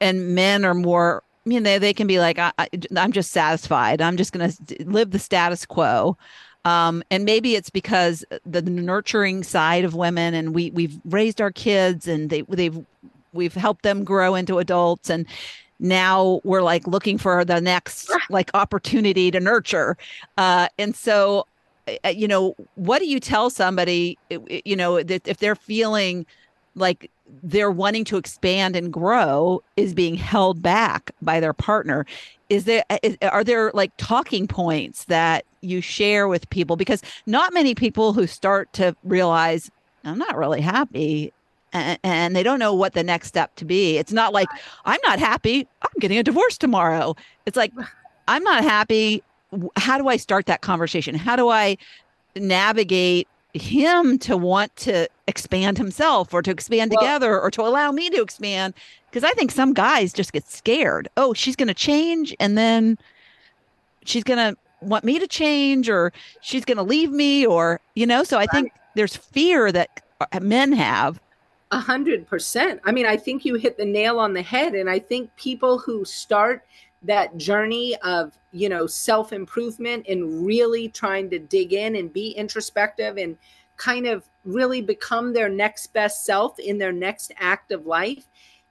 [0.00, 4.02] and men are more you know they can be like I, I, i'm just satisfied
[4.02, 6.18] i'm just going to live the status quo
[6.66, 11.52] um, and maybe it's because the nurturing side of women, and we we've raised our
[11.52, 12.84] kids, and they they've
[13.32, 15.26] we've helped them grow into adults, and
[15.78, 19.96] now we're like looking for the next like opportunity to nurture.
[20.38, 21.46] Uh, and so,
[22.04, 24.18] uh, you know, what do you tell somebody,
[24.64, 26.26] you know, that if they're feeling
[26.74, 27.12] like
[27.44, 32.04] they're wanting to expand and grow is being held back by their partner
[32.48, 37.52] is there is, are there like talking points that you share with people because not
[37.52, 39.70] many people who start to realize
[40.04, 41.32] i'm not really happy
[41.72, 43.98] and, and they don't know what the next step to be.
[43.98, 44.48] It's not like
[44.84, 47.14] i'm not happy i'm getting a divorce tomorrow.
[47.44, 47.72] It's like
[48.28, 49.22] i'm not happy
[49.76, 51.14] how do i start that conversation?
[51.14, 51.76] How do i
[52.34, 57.92] navigate him to want to expand himself or to expand well, together or to allow
[57.92, 58.74] me to expand?
[59.10, 61.08] Because I think some guys just get scared.
[61.16, 62.98] Oh, she's going to change and then
[64.04, 68.06] she's going to want me to change or she's going to leave me or you
[68.06, 68.50] know, so I right.
[68.50, 71.20] think there's fear that uh, men have
[71.70, 72.80] a hundred percent.
[72.84, 74.74] I mean, I think you hit the nail on the head.
[74.74, 76.64] And I think people who start
[77.02, 82.30] that journey of you know self improvement and really trying to dig in and be
[82.30, 83.36] introspective and
[83.76, 88.26] kind of really become their next best self in their next act of life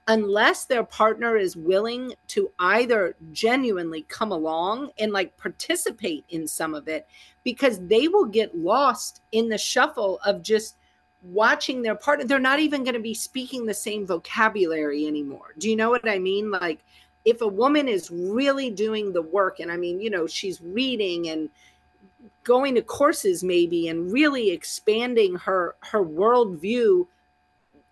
[0.07, 6.75] unless their partner is willing to either genuinely come along and like participate in some
[6.75, 7.07] of it
[7.43, 10.75] because they will get lost in the shuffle of just
[11.23, 15.55] watching their partner they're not even going to be speaking the same vocabulary anymore.
[15.57, 16.51] Do you know what i mean?
[16.51, 16.81] Like
[17.25, 21.29] if a woman is really doing the work and i mean you know she's reading
[21.29, 21.49] and
[22.43, 27.05] going to courses maybe and really expanding her her worldview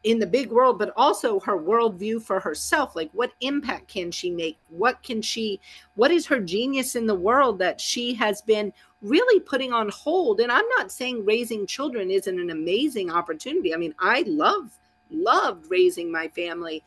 [0.03, 4.29] in the big world but also her worldview for herself like what impact can she
[4.29, 4.57] make?
[4.69, 5.59] What can she
[5.95, 10.39] what is her genius in the world that she has been really putting on hold?
[10.39, 13.73] And i'm not saying raising children isn't an amazing opportunity.
[13.73, 14.77] I mean i love
[15.09, 16.83] loved raising my family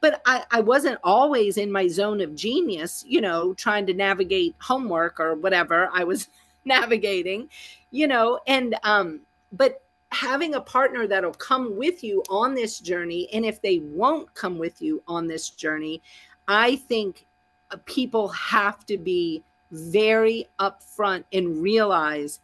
[0.00, 4.56] but I, I wasn't always in my zone of genius you know trying to navigate
[4.58, 6.28] homework or whatever i was
[6.64, 7.48] navigating,
[7.90, 9.20] you know, and um,
[9.52, 9.82] but
[10.12, 14.58] having a partner that'll come with you on this journey, and if they won't come
[14.58, 16.02] with you on this journey,
[16.48, 17.26] I think
[17.70, 22.40] uh, people have to be very upfront and realize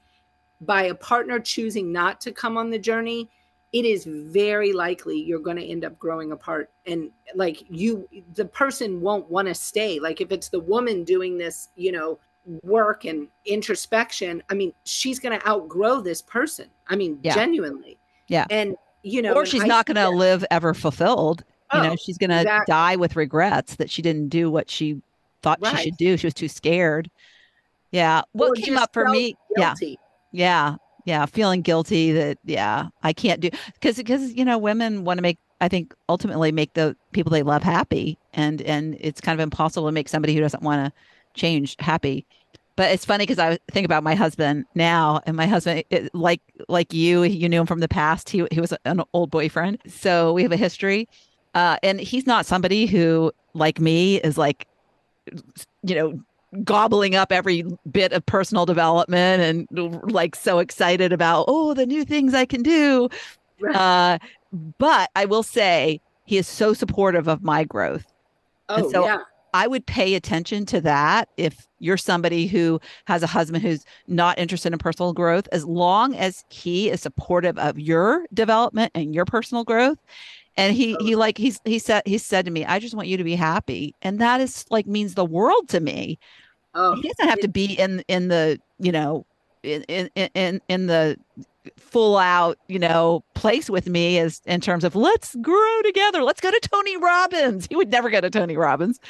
[0.60, 3.28] by a partner choosing not to come on the journey
[3.72, 8.44] it is very likely you're going to end up growing apart and like you the
[8.44, 9.98] person won't want to stay.
[10.00, 12.18] Like if it's the woman doing this you know
[12.62, 16.66] work and introspection, I mean, she's going to outgrow this person.
[16.88, 17.34] I mean, yeah.
[17.34, 17.98] genuinely.
[18.28, 18.46] Yeah.
[18.50, 21.44] And, you know, or she's I not going to live ever fulfilled.
[21.72, 22.72] Oh, you know, oh, she's going to exactly.
[22.72, 25.00] die with regrets that she didn't do what she
[25.42, 25.76] thought right.
[25.76, 26.16] she should do.
[26.16, 27.10] She was too scared.
[27.90, 28.22] Yeah.
[28.32, 29.36] What or came up for me?
[29.56, 29.98] Guilty.
[30.32, 30.76] Yeah.
[30.76, 30.76] Yeah.
[31.04, 31.26] Yeah.
[31.26, 35.38] Feeling guilty that, yeah, I can't do because, because, you know, women want to make,
[35.60, 38.18] I think ultimately make the people they love happy.
[38.32, 40.92] And, and it's kind of impossible to make somebody who doesn't want to
[41.36, 42.26] change happy
[42.76, 46.42] but it's funny because I think about my husband now, and my husband, it, like
[46.68, 48.28] like you, you knew him from the past.
[48.28, 51.08] He he was an old boyfriend, so we have a history.
[51.54, 54.68] Uh, and he's not somebody who, like me, is like,
[55.82, 56.20] you know,
[56.64, 62.04] gobbling up every bit of personal development and like so excited about oh the new
[62.04, 63.08] things I can do.
[63.58, 63.74] Right.
[63.74, 64.18] Uh,
[64.76, 68.04] but I will say he is so supportive of my growth.
[68.68, 69.20] Oh and so yeah.
[69.56, 74.38] I would pay attention to that if you're somebody who has a husband who's not
[74.38, 79.24] interested in personal growth, as long as he is supportive of your development and your
[79.24, 79.96] personal growth.
[80.58, 83.16] And he he like he's he said he said to me, I just want you
[83.16, 83.94] to be happy.
[84.02, 86.18] And that is like means the world to me.
[86.74, 89.24] Oh, he doesn't have to be in in the, you know,
[89.62, 91.16] in in in in the
[91.78, 96.22] full out, you know, place with me as in terms of let's grow together.
[96.22, 97.66] Let's go to Tony Robbins.
[97.70, 99.00] He would never go to Tony Robbins.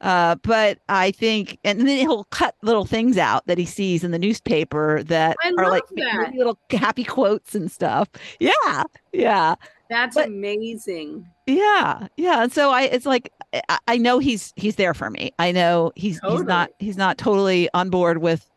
[0.00, 4.12] Uh, but I think, and then he'll cut little things out that he sees in
[4.12, 6.34] the newspaper that I are like that.
[6.34, 8.08] little happy quotes and stuff.
[8.38, 9.56] Yeah, yeah.
[9.90, 11.26] That's but, amazing.
[11.46, 12.42] Yeah, yeah.
[12.42, 13.32] And so I, it's like
[13.68, 15.32] I, I, know he's he's there for me.
[15.38, 16.38] I know he's totally.
[16.38, 18.48] he's not he's not totally on board with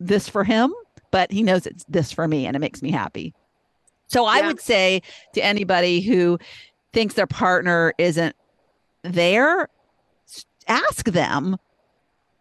[0.00, 0.74] this for him,
[1.10, 3.34] but he knows it's this for me, and it makes me happy.
[4.08, 5.02] So I would say
[5.34, 6.38] to anybody who
[6.92, 8.36] thinks their partner isn't
[9.02, 9.68] there
[10.68, 11.56] ask them,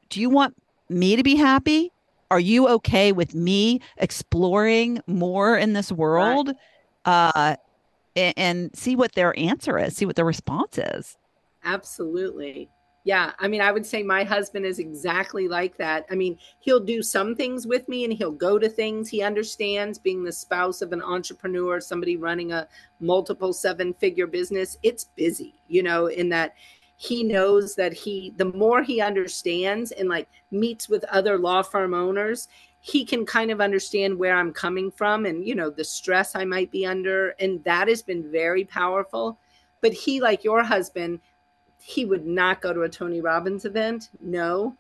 [0.10, 0.56] do you want
[0.90, 1.92] me to be happy?
[2.30, 6.54] Are you okay with me exploring more in this world?
[7.06, 7.32] Right.
[7.36, 7.56] Uh,
[8.16, 11.18] and, and see what their answer is, see what their response is.
[11.64, 12.70] Absolutely.
[13.04, 16.06] Yeah, I mean, I would say my husband is exactly like that.
[16.12, 19.98] I mean, he'll do some things with me and he'll go to things he understands
[19.98, 22.68] being the spouse of an entrepreneur, somebody running a
[23.00, 24.78] multiple seven figure business.
[24.84, 26.54] It's busy, you know, in that
[27.02, 31.96] he knows that he the more he understands and like meets with other law firm
[31.96, 32.48] owners
[32.80, 36.46] he can kind of understand where i'm coming from and you know the stress i
[36.46, 39.40] might be under and that has been very powerful.
[39.82, 41.22] But he like your husband
[41.80, 44.76] he would not go to a tony robbins event no.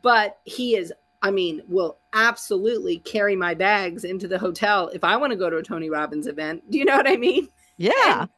[0.00, 0.90] But he is
[1.20, 5.50] i mean will absolutely carry my bags into the hotel if i want to go
[5.50, 7.46] to a tony robbins event do you know what i mean?
[7.76, 8.22] Yeah.
[8.22, 8.30] And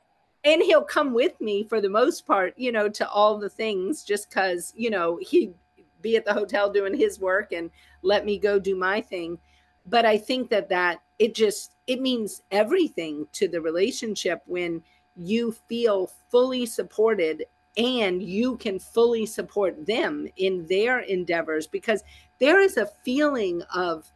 [0.45, 4.03] and he'll come with me for the most part you know to all the things
[4.03, 5.55] just because you know he'd
[6.01, 7.71] be at the hotel doing his work and
[8.03, 9.39] let me go do my thing.
[9.87, 14.83] But i think that that it just it means everything to the relationship when
[15.17, 17.45] you feel fully supported
[17.77, 22.03] and you can fully support them in their endeavors because
[22.39, 24.11] there is a feeling of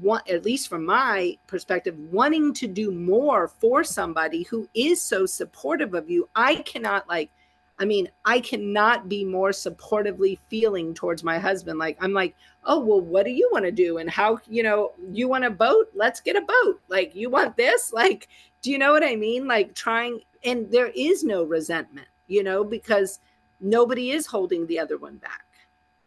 [0.00, 5.26] want at least from my perspective wanting to do more for somebody who is so
[5.26, 7.30] supportive of you i cannot like
[7.78, 11.78] i mean i cannot be more supportively feeling towards my husband.
[11.78, 13.98] Like i'm like oh well what do you want to do?
[13.98, 15.88] And how you know you want a boat?
[15.94, 16.80] Let's get a boat.
[16.88, 17.92] Like you want this?
[18.04, 18.28] Like
[18.62, 19.46] do you know what i mean?
[19.46, 23.20] Like trying and there is no resentment you know because
[23.60, 25.44] nobody is holding the other one back.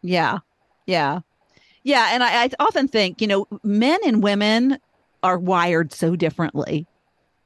[0.02, 0.38] Yeah.
[0.86, 1.20] Yeah
[1.88, 2.10] yeah.
[2.12, 4.78] And I, I often think, you know, men and women
[5.22, 6.86] are wired so differently.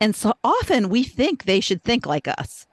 [0.00, 2.66] And so often we think they should think like us.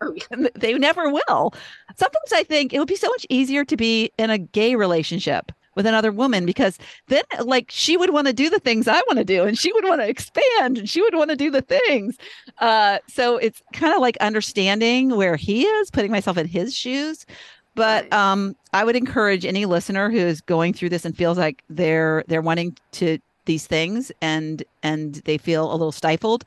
[0.00, 0.16] Oh,
[0.54, 1.52] they never will.
[1.94, 5.52] Sometimes I think it would be so much easier to be in a gay relationship
[5.76, 9.18] with another woman because then like she would want to do the things I want
[9.18, 11.60] to do and she would want to expand and she would want to do the
[11.60, 12.16] things.
[12.58, 17.26] Uh, so it's kind of like understanding where he is, putting myself in his shoes.
[17.74, 21.62] But um, I would encourage any listener who is going through this and feels like
[21.68, 26.44] they're they're wanting to these things and and they feel a little stifled.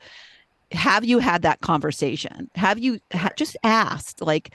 [0.72, 2.50] Have you had that conversation?
[2.56, 4.54] Have you ha- just asked like,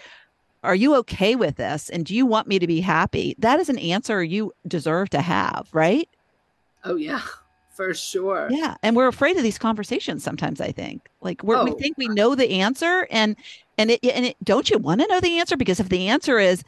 [0.64, 1.90] are you okay with this?
[1.90, 3.36] And do you want me to be happy?
[3.40, 6.10] That is an answer you deserve to have right?
[6.84, 7.22] Oh yeah
[7.80, 8.50] for sure.
[8.52, 11.08] Yeah and we're afraid of these conversations sometimes i think.
[11.22, 11.64] Like we oh.
[11.64, 13.38] we think we know the answer and
[13.78, 15.56] and it and it, don't you want to know the answer?
[15.56, 16.62] Because if the answer is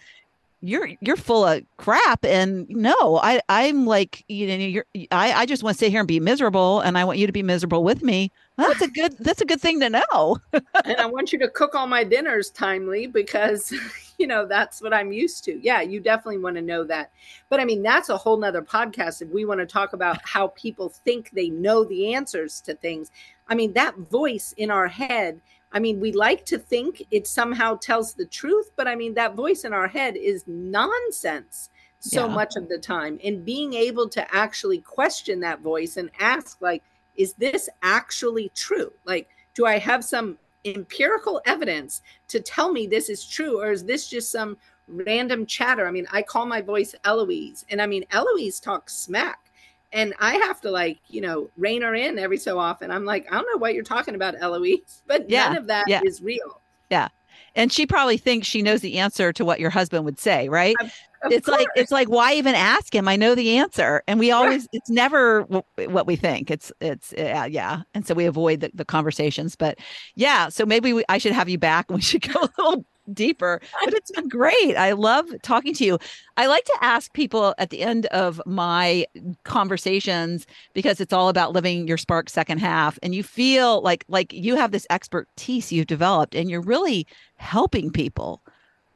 [0.62, 5.46] you're you're full of crap and no i i'm like you know you're i i
[5.46, 7.84] just want to sit here and be miserable and i want you to be miserable
[7.84, 8.32] with me.
[8.58, 10.38] Well, that's a good that's a good thing to know.
[10.86, 13.74] And i want you to cook all my dinners timely because
[14.22, 17.10] you know that's what i'm used to yeah you definitely want to know that
[17.50, 20.48] but i mean that's a whole nother podcast if we want to talk about how
[20.50, 23.10] people think they know the answers to things
[23.48, 25.42] i mean that voice in our head
[25.74, 29.36] I mean, we like to think it somehow tells the truth, but I mean, that
[29.36, 31.70] voice in our head is nonsense
[32.00, 32.34] so yeah.
[32.34, 33.20] much of the time.
[33.24, 36.84] And being able to actually question that voice and ask, like,
[37.16, 38.92] is this actually true?
[39.06, 43.84] Like, do I have some empirical evidence to tell me this is true, or is
[43.84, 44.58] this just some
[44.88, 45.88] random chatter?
[45.88, 49.52] I mean, I call my voice Eloise, and I mean, Eloise talks smack
[49.94, 52.92] and I have to like, you know, rein her in every so often.
[52.92, 55.88] I'm like, I don't know what you're talking about, Eloise, but yeah, none of that
[55.88, 56.02] yeah.
[56.04, 56.62] is real.
[56.90, 57.10] Yeah.
[57.56, 60.76] And she probably thinks she knows the answer to what your husband would say, right?
[60.80, 60.94] Of,
[61.24, 61.60] of it's course.
[61.60, 63.08] like it's like why even ask him?
[63.08, 66.50] I know the answer, and we always it's never what we think.
[66.50, 69.56] It's it's uh, yeah, yeah, and so we avoid the, the conversations.
[69.56, 69.80] But
[70.16, 72.86] yeah, so maybe we, I should have you back, and we should go a little
[73.14, 73.62] deeper.
[73.84, 74.76] But it's been great.
[74.78, 75.98] I love talking to you.
[76.38, 79.06] I like to ask people at the end of my
[79.44, 84.32] conversations because it's all about living your spark second half and you feel like like
[84.34, 87.08] you have this expertise you've developed and you're really
[87.38, 88.42] helping people.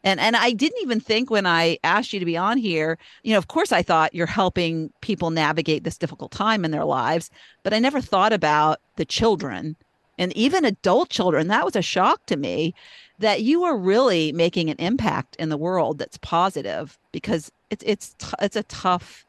[0.03, 3.31] And and I didn't even think when I asked you to be on here, you
[3.33, 7.31] know, of course I thought you're helping people navigate this difficult time in their lives,
[7.63, 9.75] but I never thought about the children
[10.17, 11.47] and even adult children.
[11.47, 12.73] That was a shock to me
[13.19, 18.15] that you are really making an impact in the world that's positive because it's it's
[18.17, 19.25] t- it's a tough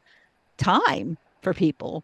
[0.57, 2.03] time for people.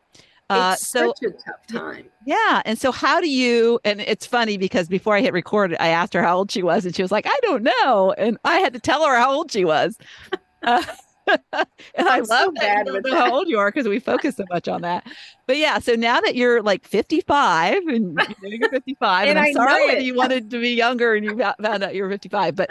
[0.50, 2.06] Uh, it's so, such a tough time.
[2.26, 2.62] Yeah.
[2.66, 3.80] And so, how do you?
[3.84, 6.86] And it's funny because before I hit record, I asked her how old she was,
[6.86, 9.52] and she was like, "I don't know," and I had to tell her how old
[9.52, 9.98] she was.
[10.66, 10.82] Uh,
[11.52, 11.66] and
[11.98, 14.46] I'm I love so that you know how old you are because we focus so
[14.50, 15.06] much on that.
[15.48, 19.46] But yeah, so now that you're like 55 and you you're 55, and, and I'm
[19.46, 22.56] I sorry that you wanted to be younger and you found out you were 55,
[22.56, 22.70] but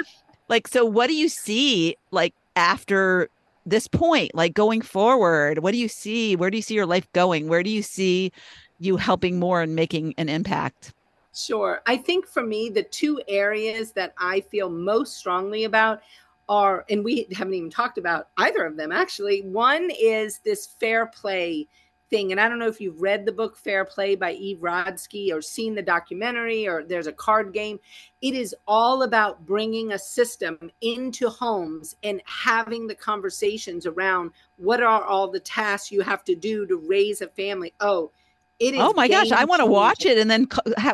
[0.49, 3.29] like, so what do you see like after
[3.65, 5.61] this point, like going forward?
[5.61, 6.37] What do you see?
[6.37, 7.49] Where do you see your life going?
[7.49, 8.33] Where do you see
[8.79, 10.93] you helping more and making an impact?
[11.35, 11.81] Sure.
[11.87, 16.03] I think for me, the two areas that I feel most strongly about
[16.49, 19.43] are, and we haven't even talked about either of them actually.
[19.43, 21.69] One is this fair play
[22.13, 22.31] thing.
[22.31, 25.41] And I don't know if you've read the book Fair Play by Eve Rodsky or
[25.41, 27.81] seen the documentary or there's a card game.
[28.21, 34.83] It is all about bringing a system into homes and having the conversations around what
[34.83, 37.73] are all the tasks you have to do to raise a family.
[37.81, 38.13] Oh,
[38.59, 38.81] it is.
[38.81, 40.47] Oh my gosh, I want to watch it and then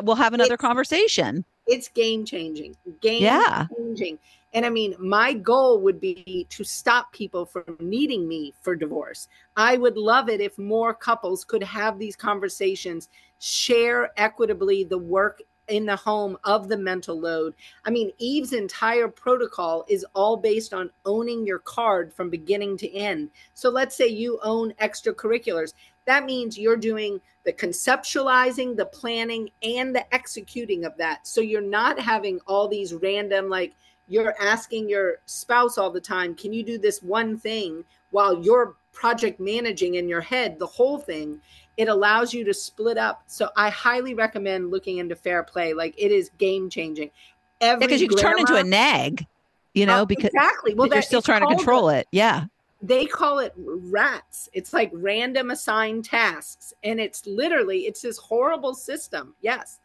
[0.03, 1.43] we'll have another it's, conversation.
[1.69, 2.75] It's game changing.
[2.99, 3.67] Game yeah.
[3.77, 4.17] changing.
[4.53, 9.27] And I mean, my goal would be to stop people from needing me for divorce.
[9.55, 15.43] I would love it if more couples could have these conversations, share equitably the work
[15.67, 17.53] in the home of the mental load.
[17.85, 22.91] I mean, Eve's entire protocol is all based on owning your card from beginning to
[22.91, 23.29] end.
[23.53, 25.73] So let's say you own extracurriculars.
[26.09, 31.27] That means you're doing the conceptualizing, the planning, and the executing of that.
[31.27, 33.75] So you're not having all these random, like,
[34.07, 38.75] you're asking your spouse all the time, can you do this one thing while you're
[38.91, 41.39] project managing in your head the whole thing?
[41.77, 43.21] It allows you to split up.
[43.27, 45.73] So I highly recommend looking into fair play.
[45.73, 47.11] Like it is game changing.
[47.59, 49.27] Because yeah, you can turn into a nag,
[49.75, 50.73] you know, uh, because exactly.
[50.73, 52.07] Well, you're still trying to control it.
[52.11, 52.45] Yeah.
[52.81, 54.47] They call it rats.
[54.53, 56.73] It's like random assigned tasks.
[56.83, 59.35] And it's literally, it's this horrible system.
[59.41, 59.79] Yes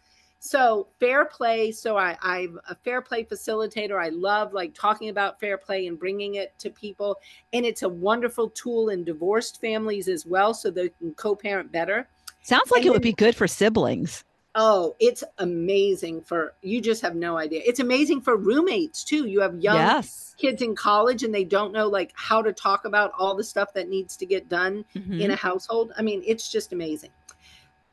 [0.45, 5.41] so fair play so I, i'm a fair play facilitator i love like talking about
[5.41, 7.17] fair play and bringing it to people
[7.55, 12.07] and it's a wonderful tool in divorced families as well so they can co-parent better
[12.43, 14.23] sounds like and it then, would be good for siblings
[14.57, 17.63] Oh, it's amazing for you just have no idea.
[17.67, 19.27] It's amazing for roommates too.
[19.27, 20.35] You have young yes.
[20.39, 23.73] kids in college and they don't know like how to talk about all the stuff
[23.75, 25.21] that needs to get done Mhm.
[25.21, 25.93] in a household.
[25.99, 27.11] I mean, it's just amazing.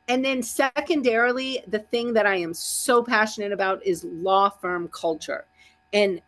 [0.08, 5.46] And then secondarily, the thing that I am so passionate about is law firm culture.
[5.92, 6.20] And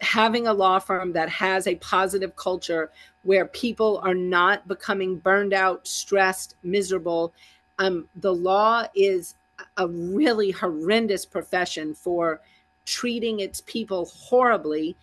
[0.00, 2.90] having a law firm that has a positive culture
[3.22, 7.34] where people are not becoming burned out, stressed, miserable.
[7.78, 9.34] Um, the law is
[9.76, 12.40] a really horrendous profession for
[12.84, 14.96] treating its people horribly.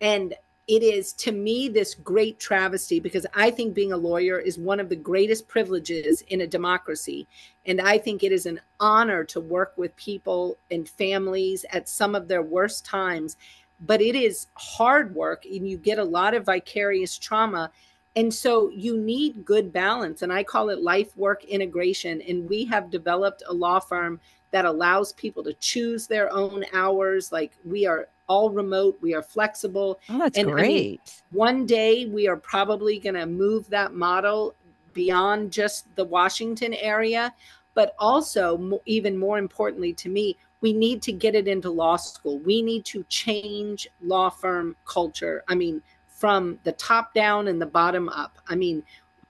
[0.00, 0.34] And
[0.66, 4.80] it is to me this great travesty because I think being a lawyer is one
[4.80, 7.26] of the greatest privileges in a democracy.
[7.66, 12.14] And I think it is an honor to work with people and families at some
[12.14, 13.36] of their worst times.
[13.80, 17.70] But it is hard work and you get a lot of vicarious trauma.
[18.16, 20.22] And so you need good balance.
[20.22, 22.20] And I call it life work integration.
[22.22, 24.20] And we have developed a law firm
[24.52, 27.32] that allows people to choose their own hours.
[27.32, 30.00] Like we are all remote, we are flexible.
[30.08, 31.22] Oh, that's And I mean, great.
[31.30, 34.54] One day we are probably going to move that model
[34.92, 37.34] beyond just the Washington area,
[37.74, 42.38] but also, even more importantly to me, we need to get it into law school.
[42.38, 45.44] We need to change law firm culture.
[45.48, 45.82] I mean,
[46.24, 48.38] from the top down and the bottom up.
[48.48, 48.82] I mean,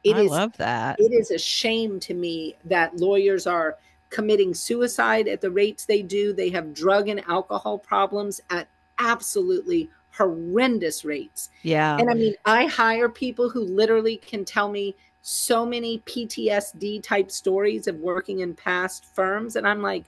[0.04, 0.94] it I is love that.
[1.00, 3.78] it is a shame to me that lawyers are
[4.10, 6.32] committing suicide at the rates they do.
[6.32, 8.68] They have drug and alcohol problems at
[9.00, 11.50] absolutely horrendous rates.
[11.62, 11.98] yeah.
[11.98, 17.32] And I mean, I hire people who literally can tell me so many PTSD type
[17.32, 19.56] stories of working in past firms.
[19.56, 20.04] And I'm like,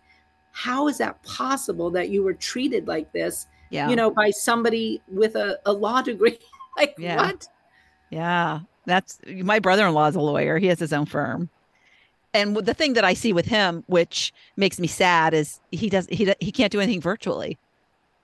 [0.52, 3.88] how is that possible that you were treated like this, yeah.
[3.88, 6.38] you know, by somebody with a, a law degree?
[6.76, 7.16] like, Yeah.
[7.16, 7.48] what?
[8.10, 10.58] Yeah, that's my brother-in-law is a lawyer.
[10.58, 11.50] He has his own firm.
[12.32, 16.06] And the thing that I see with him, which makes me sad, is he does
[16.10, 17.58] he he can't do anything virtually.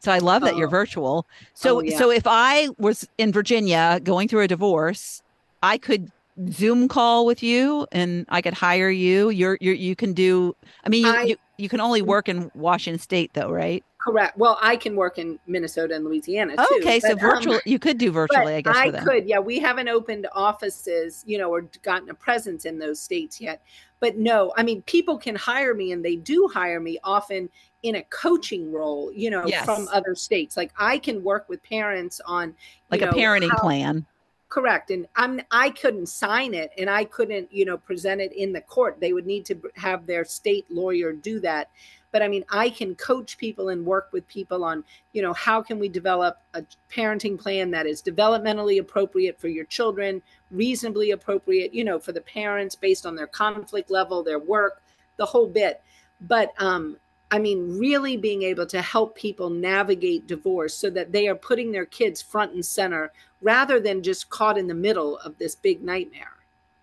[0.00, 0.70] So I love that you're Oh.
[0.70, 1.26] virtual.
[1.54, 1.96] So Oh, yeah.
[1.98, 5.22] so if I was in Virginia going through a divorce,
[5.62, 6.10] I could
[6.50, 9.30] Zoom call with you and I could hire you.
[9.30, 10.54] You're you you can do.
[10.84, 12.06] I mean, you, I- you you can only mm.
[12.06, 13.84] work in Washington State though, right?
[14.02, 14.36] Correct.
[14.36, 16.78] Well, I can work in Minnesota and Louisiana too.
[16.80, 18.76] okay, so but, um, virtual you could do virtually, I guess.
[18.76, 19.26] I could.
[19.28, 23.62] Yeah, we haven't opened offices, you know, or gotten a presence in those states yet.
[24.00, 27.48] But no, I mean, people can hire me, and they do hire me often
[27.84, 29.64] in a coaching role, you know, Yes.
[29.64, 30.56] from other states.
[30.56, 32.54] Like I can work with parents on
[32.90, 34.06] like a parenting how- plan.
[34.48, 38.52] correct and i'm i couldn't sign it and i couldn't you know present it in
[38.52, 41.70] the court they would need to have their state lawyer do that
[42.12, 45.60] but i mean i can coach people and work with people on you know how
[45.60, 51.74] can we develop a parenting plan that is developmentally appropriate for your children reasonably appropriate
[51.74, 54.82] you know for the parents based on their conflict level their work
[55.16, 55.82] the whole bit
[56.20, 56.96] but um
[57.32, 61.72] I mean, really being able to help people navigate divorce so that they are putting
[61.72, 63.10] their kids front and center
[63.40, 66.36] rather than just caught in the middle of this big nightmare.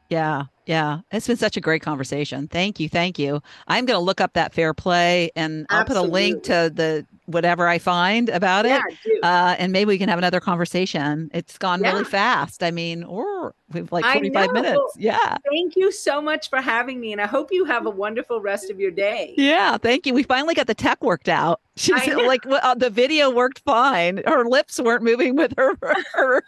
[0.10, 1.00] Yeah, yeah.
[1.12, 2.48] It's been such a great conversation.
[2.48, 3.42] Thank you, thank you.
[3.68, 7.08] I'm going to look up that fair play and I'll put a link to the
[7.26, 9.24] whatever I find about Yeah, it.
[9.24, 11.32] Uh, and maybe we can have another conversation.
[11.34, 12.62] It's gone really fast.
[12.62, 14.80] I mean, or we've like I 45 minutes.
[14.96, 15.38] Yeah.
[15.50, 17.14] Thank you so much for having me.
[17.14, 19.34] And I hope you have a wonderful rest of your day.
[19.38, 19.78] Yeah.
[19.78, 20.14] Thank you.
[20.14, 21.62] We finally got the tech worked out.
[21.80, 24.22] She's like, well, uh, the video worked fine.
[24.28, 25.78] Her lips weren't moving with her,
[26.14, 26.44] her,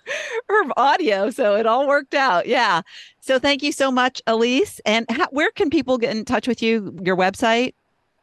[0.50, 1.30] her audio.
[1.30, 2.48] So it all worked out.
[2.48, 2.82] Yeah.
[3.22, 4.82] So thank you so much, Elise.
[4.86, 6.98] And how, where can people get in touch with you?
[7.04, 7.74] Your website?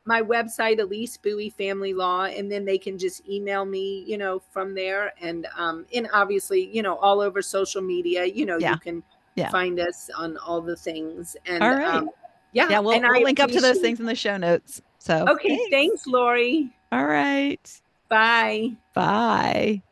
[0.05, 4.41] My website, Elise Buie Family Law, and then they can just email me, you know,
[4.53, 5.13] from there.
[5.21, 8.73] And um, and obviously, you know, all over social media, you know, Yeah.
[8.73, 9.03] you can
[9.35, 9.51] Yeah.
[9.51, 11.37] find us on all the things.
[11.45, 11.97] And All right.
[11.97, 12.11] um,
[12.53, 14.81] yeah, Yeah, we'll, and we'll link up to those things in the show notes.
[14.99, 16.71] So Okay, thanks, Lori.
[16.91, 17.81] All right.
[18.09, 18.73] Bye.
[18.95, 19.83] Bye.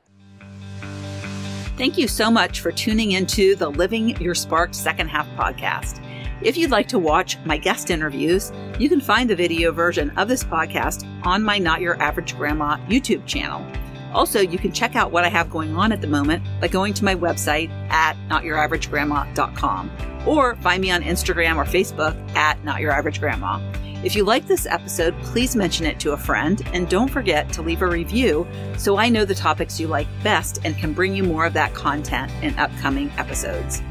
[1.76, 6.02] Thank you so much for tuning into the Living Your Spark Second Half podcast.
[6.40, 10.26] If you'd like to watch my guest interviews, you can find the video version of
[10.26, 13.66] this podcast on my Not Your Average Grandma YouTube channel.
[14.14, 16.94] Also, you can check out what I have going on at the moment by going
[16.94, 19.90] to my website at notyouraveragegrandma.com
[20.26, 23.60] or find me on Instagram or Facebook at Not Your Average Grandma.
[24.06, 27.60] If you like this episode, please mention it to a friend and don't forget to
[27.60, 28.46] leave a review
[28.78, 31.74] so I know the topics you like best and can bring you more of that
[31.74, 33.82] content in upcoming episodes.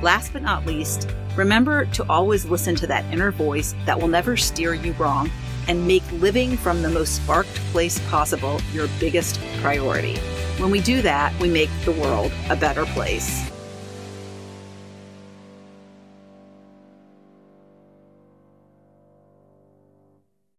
[0.00, 4.36] Last but not least, remember to always listen to that inner voice that will never
[4.36, 5.28] steer you wrong
[5.66, 10.18] and make living from the most sparked place possible your biggest priority.
[10.58, 13.50] When we do that, we make the world a better place.